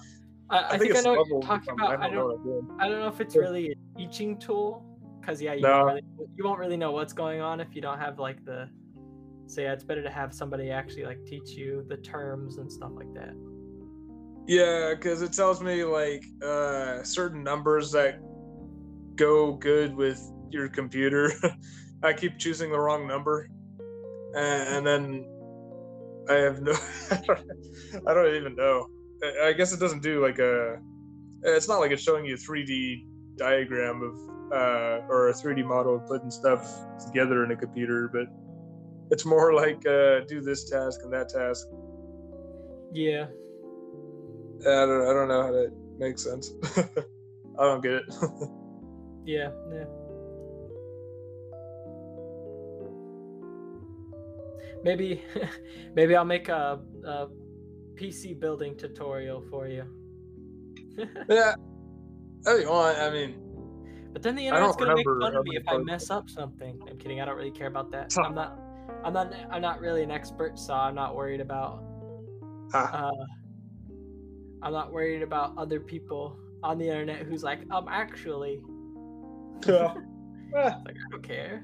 [0.53, 1.99] I, I, think, I know what you're talking about.
[2.01, 2.31] I don't.
[2.31, 2.67] I'm doing.
[2.79, 4.85] I don't know if it's really a teaching tool,
[5.19, 5.71] because yeah, you No.
[5.71, 6.03] won't really,
[6.37, 8.69] you won't really know what's going on if you don't have like the.
[9.47, 12.91] So yeah, it's better to have somebody actually like teach you the terms and stuff
[12.95, 13.33] like that.
[14.45, 18.19] Yeah, because it tells me like uh, certain numbers that
[19.15, 21.31] go good with your computer.
[22.03, 23.47] I keep choosing the wrong number,
[24.35, 25.25] and, and then
[26.29, 26.73] I have no.
[28.07, 28.87] I don't even know.
[29.47, 30.79] I- guess it doesn't do like a.
[31.43, 33.05] It's not like it's showing you a 3D
[33.37, 36.65] diagram of uh, or a 3D model of putting stuff
[37.05, 38.27] together in a computer, but
[39.11, 41.67] it's more like uh, do this task and that task.
[42.93, 43.25] Yeah.
[44.61, 46.51] I don't, I don't know how that makes sense.
[46.77, 48.05] I don't get it.
[49.25, 49.51] Yeah.
[49.71, 49.85] Yeah.
[54.83, 55.21] Maybe,
[55.95, 57.27] maybe I'll make a, a
[57.95, 59.85] PC building tutorial for you.
[61.29, 61.55] yeah.
[62.45, 63.35] You want, I mean,
[64.11, 66.77] But then the internet's gonna make fun of me if I mess up something.
[66.89, 67.21] I'm kidding.
[67.21, 68.11] I don't really care about that.
[68.13, 68.23] Huh.
[68.23, 68.59] I'm not.
[69.05, 69.33] I'm not.
[69.49, 71.81] I'm not really an expert, so I'm not worried about.
[72.73, 73.25] ah, Uh,
[74.61, 78.59] I'm not worried about other people on the internet who's like, um, actually,
[79.65, 79.93] yeah.
[80.53, 81.63] Like I don't care.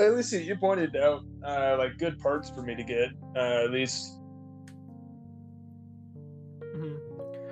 [0.00, 3.08] at least you, you pointed out uh, like good parts for me to get.
[3.36, 4.18] Uh, at least.
[6.82, 6.96] Hmm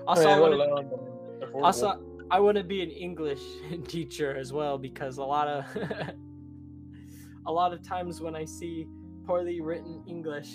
[0.08, 3.42] I Also, mean, I let want alone also I want to be an English
[3.88, 5.64] teacher as well because a lot of
[7.46, 8.86] a lot of times when I see
[9.26, 10.50] poorly written English,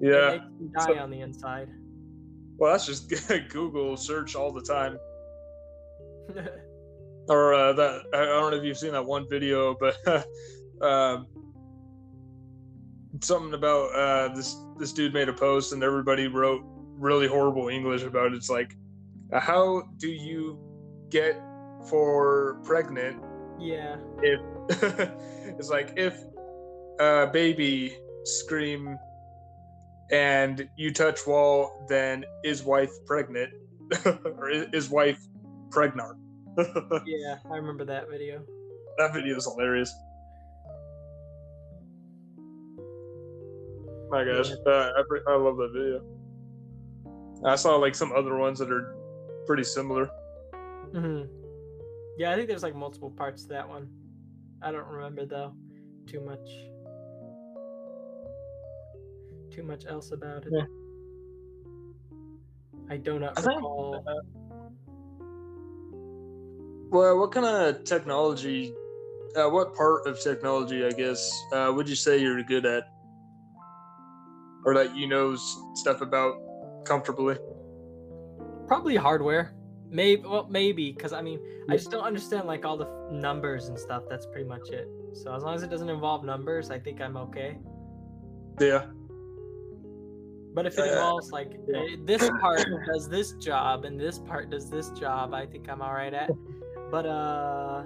[0.00, 0.30] it yeah.
[0.38, 1.68] makes me die So- on the inside.
[2.58, 3.10] Well, that's just
[3.50, 4.98] Google search all the time.
[7.28, 9.96] or uh, that I I don't know if you've seen that one video, but
[10.82, 11.26] um,
[13.22, 16.62] something about uh, this this dude made a post and everybody wrote
[17.00, 18.34] really horrible English about it.
[18.34, 18.76] It's like,
[19.32, 20.58] how do you
[21.08, 21.40] get
[21.88, 23.20] for pregnant
[23.58, 23.96] yeah.
[24.22, 24.40] if
[25.58, 26.14] it's like if
[27.00, 28.98] a baby scream
[30.10, 33.52] and you touch wall, then is wife pregnant
[34.04, 35.20] or is, wife
[35.70, 36.16] pregnant?
[37.06, 38.42] Yeah, I remember that video.
[38.98, 39.94] That video is hilarious.
[44.10, 46.19] My gosh, uh, I, I love that video.
[47.44, 48.94] I saw like some other ones that are
[49.46, 50.10] pretty similar.
[50.92, 51.22] hmm
[52.18, 53.88] Yeah, I think there's like multiple parts to that one.
[54.62, 55.54] I don't remember though
[56.06, 56.48] too much.
[59.50, 60.52] Too much else about it.
[60.52, 60.64] Yeah.
[62.90, 64.04] I do not I think- recall.
[66.90, 68.74] Well, what kind of technology?
[69.36, 72.82] Uh, what part of technology, I guess, uh, would you say you're good at,
[74.64, 75.36] or that you know
[75.74, 76.34] stuff about
[76.84, 77.36] comfortably?
[78.66, 79.54] Probably hardware.
[79.88, 83.66] Maybe well maybe because I mean I just don't understand like all the f- numbers
[83.68, 84.04] and stuff.
[84.08, 84.88] That's pretty much it.
[85.14, 87.58] So as long as it doesn't involve numbers, I think I'm okay.
[88.60, 88.86] Yeah.
[90.54, 91.78] But if it Uh, involves like yeah.
[91.78, 95.82] eh, this part does this job and this part does this job, I think I'm
[95.82, 96.30] all right at.
[96.90, 97.82] But uh,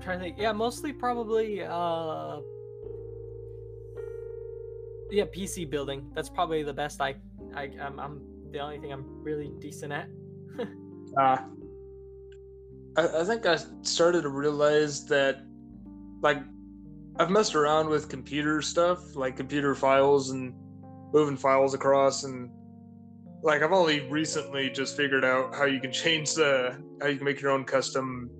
[0.00, 0.36] trying to think.
[0.38, 2.40] Yeah, mostly probably uh,
[5.10, 6.10] yeah, PC building.
[6.14, 7.16] That's probably the best I
[7.54, 8.20] I I'm, I'm
[8.52, 10.08] the only thing I'm really decent at.
[11.16, 11.38] Uh,
[12.96, 15.42] I, I think I started to realize that,
[16.22, 16.38] like,
[17.18, 20.54] I've messed around with computer stuff, like computer files and
[21.12, 22.50] moving files across, and
[23.42, 27.24] like I've only recently just figured out how you can change the how you can
[27.24, 28.30] make your own custom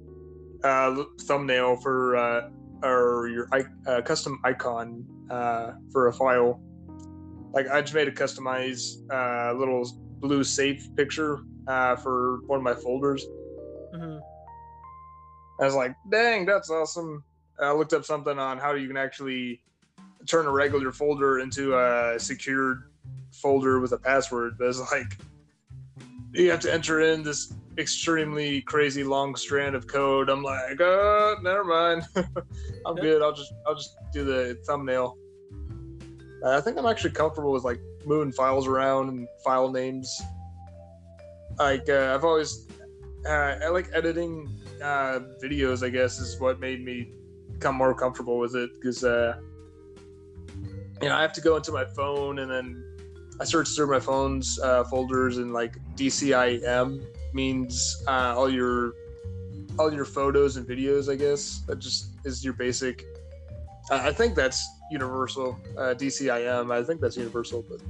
[0.64, 2.51] uh, thumbnail for uh,
[2.83, 3.49] or your
[3.87, 6.61] uh, custom icon uh, for a file.
[7.53, 12.62] Like I just made a customized uh, little blue safe picture uh, for one of
[12.62, 13.24] my folders.
[13.95, 14.18] Mm-hmm.
[15.61, 17.24] I was like, dang, that's awesome.
[17.61, 19.61] I looked up something on how you can actually
[20.26, 22.91] turn a regular folder into a secured
[23.33, 24.57] folder with a password.
[24.59, 25.16] But it's like,
[26.33, 30.29] you have to enter in this extremely crazy long strand of code.
[30.29, 32.03] I'm like, oh, never mind.
[32.87, 33.22] I'm good.
[33.22, 35.16] I'll just, I'll just do the thumbnail.
[36.45, 40.20] Uh, I think I'm actually comfortable with like moving files around and file names.
[41.59, 42.66] Like, uh, I've always,
[43.26, 44.49] uh, I like editing
[44.83, 47.12] uh, videos, I guess, is what made me
[47.53, 49.39] become more comfortable with it because, uh,
[51.03, 52.85] you know, I have to go into my phone and then
[53.41, 57.05] I search through my phone's uh, folders and like DCIM
[57.35, 58.93] means uh, all your
[59.79, 61.11] all your photos and videos.
[61.11, 63.05] I guess that just is your basic.
[63.91, 65.59] I I think that's universal.
[65.76, 66.72] Uh, DCIM.
[66.72, 67.81] I think that's universal, but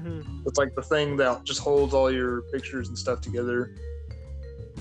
[0.00, 3.74] hmm it's like the thing that just holds all your pictures and stuff together.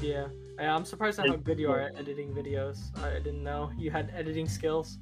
[0.01, 0.27] Yeah.
[0.59, 2.77] I- I'm surprised at how good you are at editing videos.
[3.03, 4.99] I didn't know you had editing skills.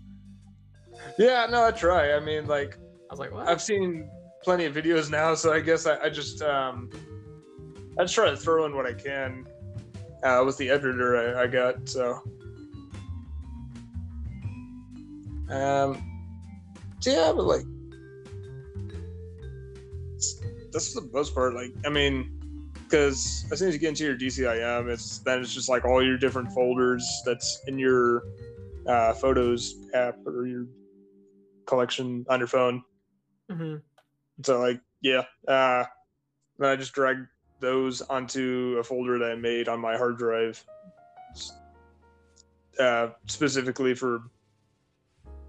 [1.20, 2.14] Yeah, no, I try.
[2.14, 3.48] I mean, like I was like, what?
[3.48, 4.10] I've seen
[4.44, 6.90] plenty of videos now, so I guess I, I just um,
[7.98, 9.46] I just try to throw in what I can
[10.24, 11.88] uh, with the editor I, I got.
[11.88, 12.22] So,
[15.50, 16.02] um,
[17.00, 17.66] so yeah, but like
[20.72, 21.54] that's for the most part.
[21.54, 25.54] Like, I mean, because as soon as you get into your DCIM, it's then it's
[25.54, 28.24] just like all your different folders that's in your
[28.88, 30.66] uh, photos app or your
[31.68, 32.84] collection on your phone.
[33.50, 33.76] hmm
[34.42, 35.24] So like, yeah.
[35.48, 35.86] Uh
[36.60, 37.28] then I just dragged
[37.64, 40.64] those onto a folder that I made on my hard drive.
[42.80, 44.24] Uh specifically for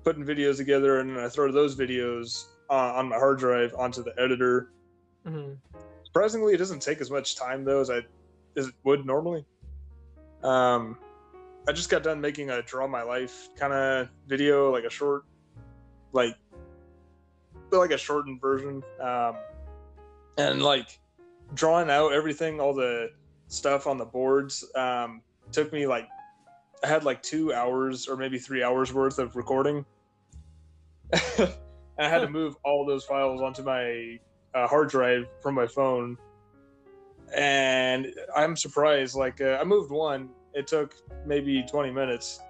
[0.04, 4.02] putting videos together and then I throw those videos uh, on my hard drive onto
[4.02, 4.70] the editor.
[5.26, 5.54] hmm
[6.04, 8.02] Surprisingly, it doesn't take as much time though as I
[8.56, 9.44] as it would normally.
[10.42, 10.98] Um
[11.66, 15.24] I just got done making a draw my life kind of video, like a short
[16.12, 16.36] like
[17.72, 18.84] like a shortened version.
[19.00, 19.34] Um
[20.38, 21.00] and like
[21.53, 23.11] drawing out everything, all the
[23.49, 25.22] stuff on the boards, um,
[25.53, 26.09] took me like
[26.82, 29.84] I had like two hours or maybe three hours worth of recording.
[31.38, 31.51] and
[31.99, 34.18] I had to move all those files onto my
[34.55, 36.18] uh, hard drive from my phone.
[37.34, 40.95] And I'm surprised, like, uh, I moved one, it took
[41.26, 42.40] maybe 20 minutes,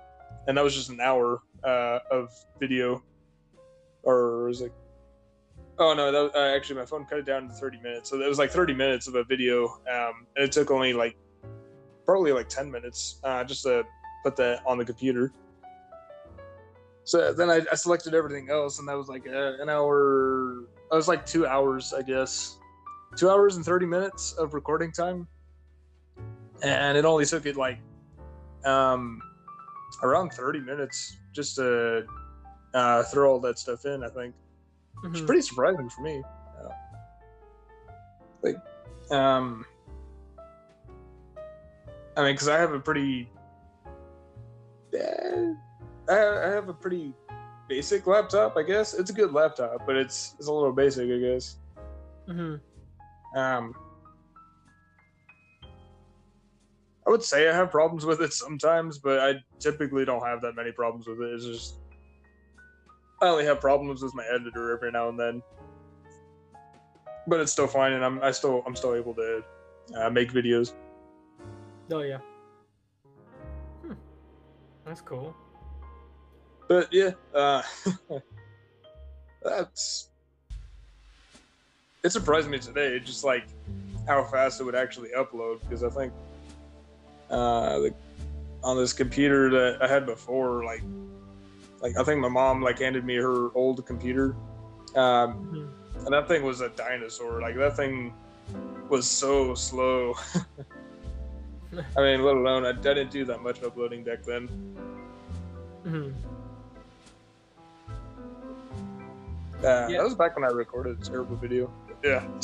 [0.47, 3.03] and that was just an hour uh, of video.
[4.03, 4.73] Or it was like,
[5.79, 8.11] oh no, that uh, actually my phone cut it down to 30 minutes.
[8.11, 9.67] So that was like 30 minutes of a video.
[9.93, 11.17] Um, and it took only like,
[12.05, 13.85] probably like 10 minutes uh, just to
[14.23, 15.33] put that on the computer.
[17.05, 20.65] So then I, I selected everything else, and that was like uh, an hour.
[20.91, 22.57] That was like two hours, I guess,
[23.17, 25.29] two hours and thirty minutes of recording time,
[26.63, 27.79] and it only took it like
[28.65, 29.21] um,
[30.03, 32.07] around thirty minutes just to
[32.73, 34.03] uh, throw all that stuff in.
[34.03, 34.35] I think
[35.13, 36.25] it's hmm pretty surprising for me.
[36.59, 36.69] Uh,
[38.43, 38.57] like,
[39.11, 39.65] um,
[42.17, 43.33] I mean, because I have a pretty,
[44.95, 45.53] eh,
[46.09, 47.15] I I have a pretty
[47.69, 48.57] basic laptop.
[48.57, 51.59] I guess it's a good laptop, but it's it's a little basic, I guess.
[52.27, 52.57] hmm
[53.35, 53.75] Um,
[57.07, 60.57] I would say I have problems with it sometimes, but I typically don't have that
[60.57, 61.35] many problems with it.
[61.35, 61.81] It's just
[63.25, 65.43] I only have problems with my editor every now and then,
[67.27, 69.43] but it's still fine, and I'm I still I'm still able to
[69.97, 70.75] uh, make videos.
[71.91, 72.19] Oh yeah.
[73.83, 73.95] Hmm.
[74.85, 75.35] That's cool.
[76.69, 77.63] But yeah, uh,
[79.43, 80.09] that's
[82.03, 83.47] it surprised me today, just like
[84.07, 85.61] how fast it would actually upload.
[85.61, 86.13] Because I think
[87.31, 87.95] uh, the,
[88.63, 90.83] on this computer that I had before, like,
[91.85, 94.35] like I think my mom like handed me her old computer,
[94.97, 96.07] um, Mhm.
[96.07, 97.43] and that thing was a dinosaur.
[97.43, 98.15] Like that thing
[98.89, 100.15] was so slow.
[101.97, 104.49] I mean, let alone I, I didn't do that much uploading back then.
[105.85, 106.15] Mhm.
[109.63, 109.99] Uh, Yeah.
[109.99, 111.71] That was back when I recorded a terrible video.
[112.03, 112.25] Yeah.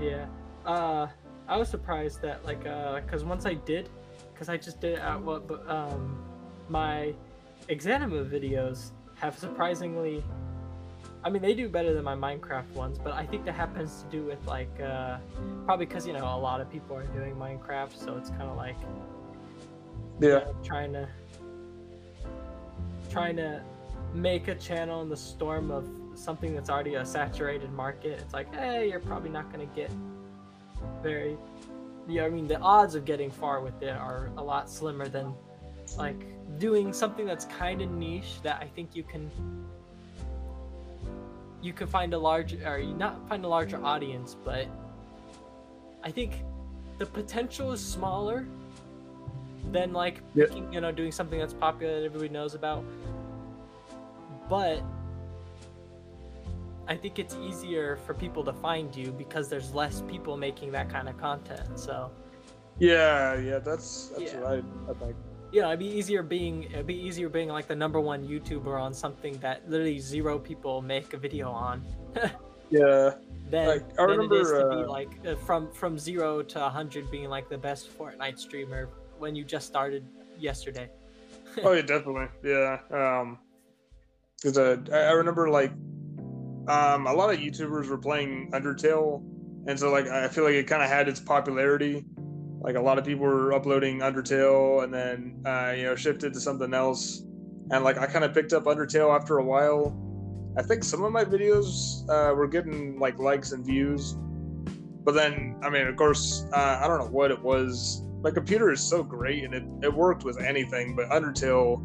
[0.00, 0.26] Yeah.
[0.64, 1.08] Uh,
[1.48, 3.88] I was surprised that like uh, cause once I did,
[4.36, 6.22] cause I just did it at what, but um,
[6.68, 7.14] my
[7.68, 10.24] Exanima videos have surprisingly.
[11.24, 14.08] I mean, they do better than my Minecraft ones, but I think that happens to
[14.16, 15.18] do with like uh,
[15.64, 18.56] probably because you know a lot of people are doing Minecraft, so it's kind of
[18.56, 18.76] like
[20.20, 20.38] you Yeah.
[20.38, 21.08] know, trying to
[23.10, 23.62] trying to
[24.14, 28.20] make a channel in the storm of something that's already a saturated market.
[28.20, 29.90] It's like, hey, you're probably not gonna get
[31.02, 31.36] very.
[32.06, 35.34] Yeah, I mean, the odds of getting far with it are a lot slimmer than
[35.96, 36.26] like
[36.58, 39.30] doing something that's kind of niche that I think you can
[41.60, 44.66] you can find a large or you not find a larger audience, but
[46.04, 46.42] I think
[46.98, 48.46] the potential is smaller
[49.72, 50.46] than like Yeah.
[50.46, 52.84] picking, you know doing something that's popular that everybody knows about.
[54.48, 54.82] But
[56.86, 60.88] I think it's easier for people to find you because there's less people making that
[60.88, 61.78] kind of content.
[61.78, 62.10] So
[62.78, 64.40] Yeah, yeah, that's that's Yeah.
[64.40, 65.16] what I, I think.
[65.52, 68.92] Yeah, it'd be easier being it'd be easier being like the number one YouTuber on
[68.92, 71.84] something that literally zero people make a video on.
[72.70, 73.14] Yeah,
[73.50, 76.42] than, Like, I than it is to remember, be uh, like uh, from from zero
[76.42, 80.04] to a hundred being like the best Fortnite streamer when you just started
[80.38, 80.90] yesterday.
[81.64, 82.26] oh yeah, definitely.
[82.44, 83.38] Yeah, um,
[84.36, 85.70] because uh, I, I remember like,
[86.68, 89.22] um, a lot of YouTubers were playing Undertale,
[89.66, 92.04] and so like I feel like it kind of had its popularity.
[92.60, 96.40] Like a lot of people were uploading Undertale, and then uh, you know shifted to
[96.40, 97.22] something else,
[97.70, 99.96] and like I kind of picked up Undertale after a while.
[100.56, 104.16] I think some of my videos uh, were getting like likes and views,
[105.04, 108.02] but then I mean, of course, uh, I don't know what it was.
[108.22, 111.80] My computer is so great, and it, it worked with anything, but Undertale,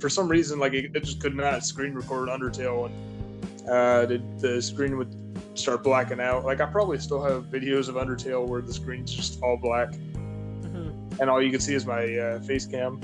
[0.00, 4.22] for some reason, like it, it just could not screen record Undertale, and uh, the,
[4.38, 5.14] the screen would
[5.54, 6.44] start blacking out.
[6.44, 11.20] Like I probably still have videos of Undertale where the screen's just all black, Mhm.
[11.20, 13.00] and all you can see is my uh, face cam.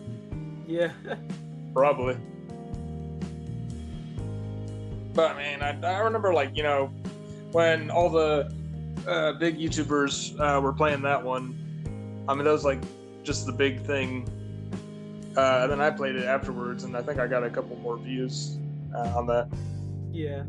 [0.66, 0.92] yeah.
[1.74, 2.16] Probably.
[5.14, 6.86] But man, I, I remember like you know
[7.52, 8.52] when all the
[9.06, 11.54] uh, big YouTubers uh, were playing that one.
[12.28, 12.80] I mean, that was like
[13.22, 14.28] just the big thing.
[15.36, 17.96] Uh, and then I played it afterwards, and I think I got a couple more
[17.96, 18.58] views
[18.94, 19.48] uh, on that.
[20.12, 20.42] Yeah.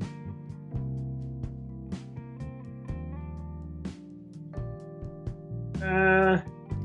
[5.90, 6.40] Uh,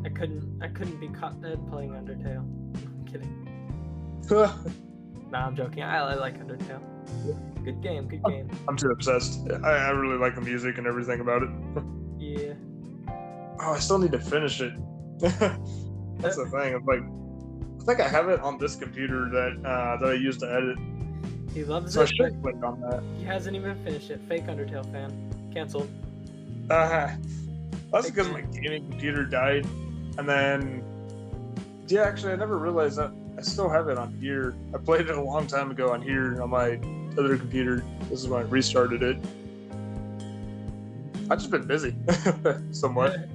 [0.05, 2.39] I couldn't I couldn't be caught dead playing Undertale.
[2.39, 3.41] I'm kidding.
[5.31, 5.83] Nah, I'm joking.
[5.83, 6.81] I, I like Undertale.
[7.65, 8.49] Good game, good game.
[8.69, 9.41] I'm too obsessed.
[9.63, 11.49] I, I really like the music and everything about it.
[12.19, 12.55] Yeah.
[13.61, 14.73] Oh, I still need to finish it.
[15.19, 16.75] That's the thing.
[16.75, 17.03] I'm like,
[17.83, 20.79] I think I have it on this computer that uh, that I use to edit.
[21.53, 22.09] He loves So I it.
[22.17, 23.03] should click on that.
[23.19, 24.21] He hasn't even finished it.
[24.29, 25.13] Fake Undertale fan.
[25.53, 25.91] Cancelled.
[26.71, 27.15] Uh,
[27.91, 29.67] that's because my gaming computer died,
[30.19, 30.85] and then
[31.87, 34.55] yeah, actually, I never realized that I still have it on here.
[34.75, 36.79] I played it a long time ago on here on my
[37.19, 37.85] other computer.
[38.09, 39.19] This is when I restarted it.
[41.31, 41.95] I've just been busy,
[42.71, 43.29] somewhat.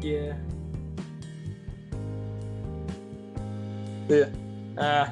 [0.00, 0.34] Yeah.
[4.08, 4.28] Yeah.
[4.76, 5.10] Uh,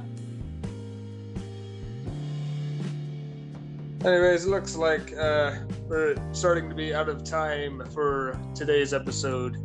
[4.05, 5.57] anyways, it looks like uh,
[5.89, 9.57] we're starting to be out of time for today's episode.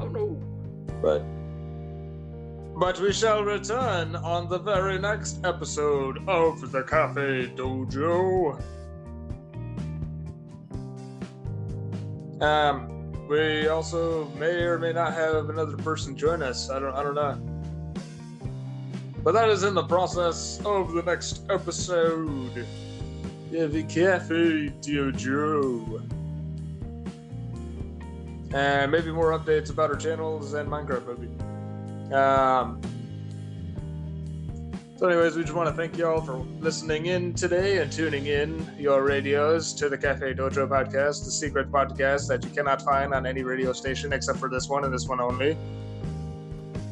[0.00, 0.36] Oh no.
[1.02, 1.22] But
[2.78, 8.62] but we shall return on the very next episode of the Cafe Dojo.
[12.40, 16.68] Um, we also may or may not have another person join us.
[16.68, 17.55] I don't I don't know.
[19.26, 22.64] But that is in the process of the next episode.
[23.50, 26.00] Yeah, the Cafe Dojo.
[28.54, 32.14] and maybe more updates about our channels and Minecraft movie.
[32.14, 32.80] Um,
[34.94, 38.64] so, anyways, we just want to thank y'all for listening in today and tuning in
[38.78, 43.26] your radios to the Cafe Dojo podcast, the secret podcast that you cannot find on
[43.26, 45.56] any radio station except for this one and this one only.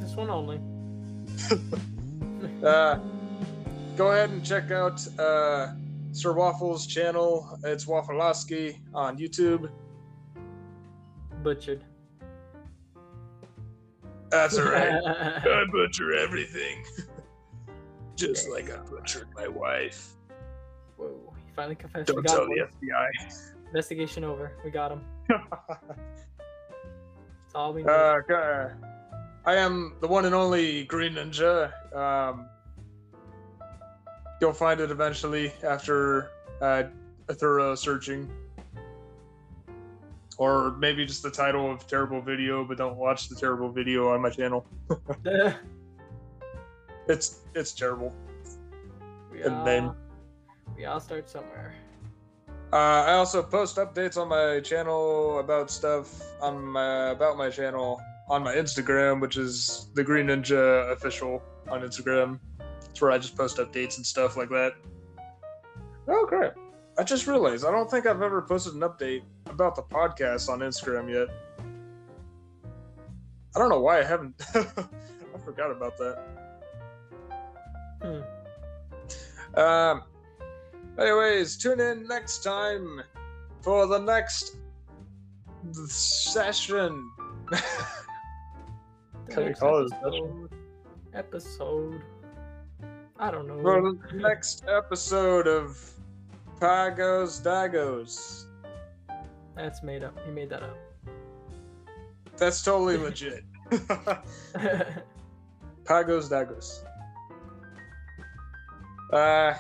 [0.01, 0.59] This one only.
[2.65, 2.99] Uh,
[3.97, 5.73] go ahead and check out uh,
[6.13, 7.59] Sir Waffles' channel.
[7.65, 9.71] It's Waffleowski on YouTube.
[11.43, 11.85] Butchered.
[14.31, 14.95] That's all right.
[15.07, 16.85] I butcher everything.
[18.17, 20.15] Just like I butchered my wife.
[20.97, 22.07] Whoa, he finally confessed.
[22.07, 22.69] Don't got tell him.
[22.81, 23.09] the FBI.
[23.67, 24.53] Investigation over.
[24.65, 25.05] We got him.
[25.29, 25.45] That's
[27.55, 27.91] all we need.
[27.91, 28.73] uh, okay.
[29.45, 31.71] I am the one and only Green Ninja.
[31.95, 32.49] Um,
[34.41, 36.31] you'll find it eventually after
[36.61, 36.85] uh,
[37.29, 38.29] a thorough searching.
[40.37, 44.21] Or maybe just the title of terrible video, but don't watch the terrible video on
[44.21, 44.67] my channel.
[47.07, 48.15] It's it's terrible.
[49.31, 49.89] we, name.
[49.89, 49.97] all,
[50.77, 51.75] we all start somewhere.
[52.73, 58.01] Uh, I also post updates on my channel about stuff on my about my channel
[58.29, 62.41] on my Instagram, which is the Green Ninja official on Instagram.
[62.95, 64.75] It's where I just post updates and stuff like that.
[66.07, 66.57] Oh crap!
[66.97, 70.61] I just realized I don't think I've ever posted an update about the podcast on
[70.61, 71.27] Instagram yet.
[73.57, 74.41] I don't know why I haven't.
[74.55, 76.23] I forgot about that.
[78.01, 79.59] Hmm.
[79.59, 80.03] Um.
[80.97, 83.03] Anyways, tune in next time
[83.61, 84.59] for the next
[85.73, 87.11] session.
[89.31, 90.51] Can we call it a episode,
[91.13, 92.03] episode.
[93.25, 93.63] I don't know.
[93.63, 95.81] for the next episode of
[96.61, 98.45] Pagos Dagos.
[99.57, 100.15] That's made up.
[100.27, 100.77] He made that up.
[102.37, 103.45] That's totally legit.
[105.87, 106.85] Pagos Dagos.
[109.11, 109.55] Uh.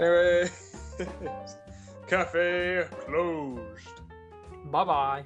[0.00, 0.50] Anyway,
[2.08, 4.00] cafe closed.
[4.72, 5.22] bye bye.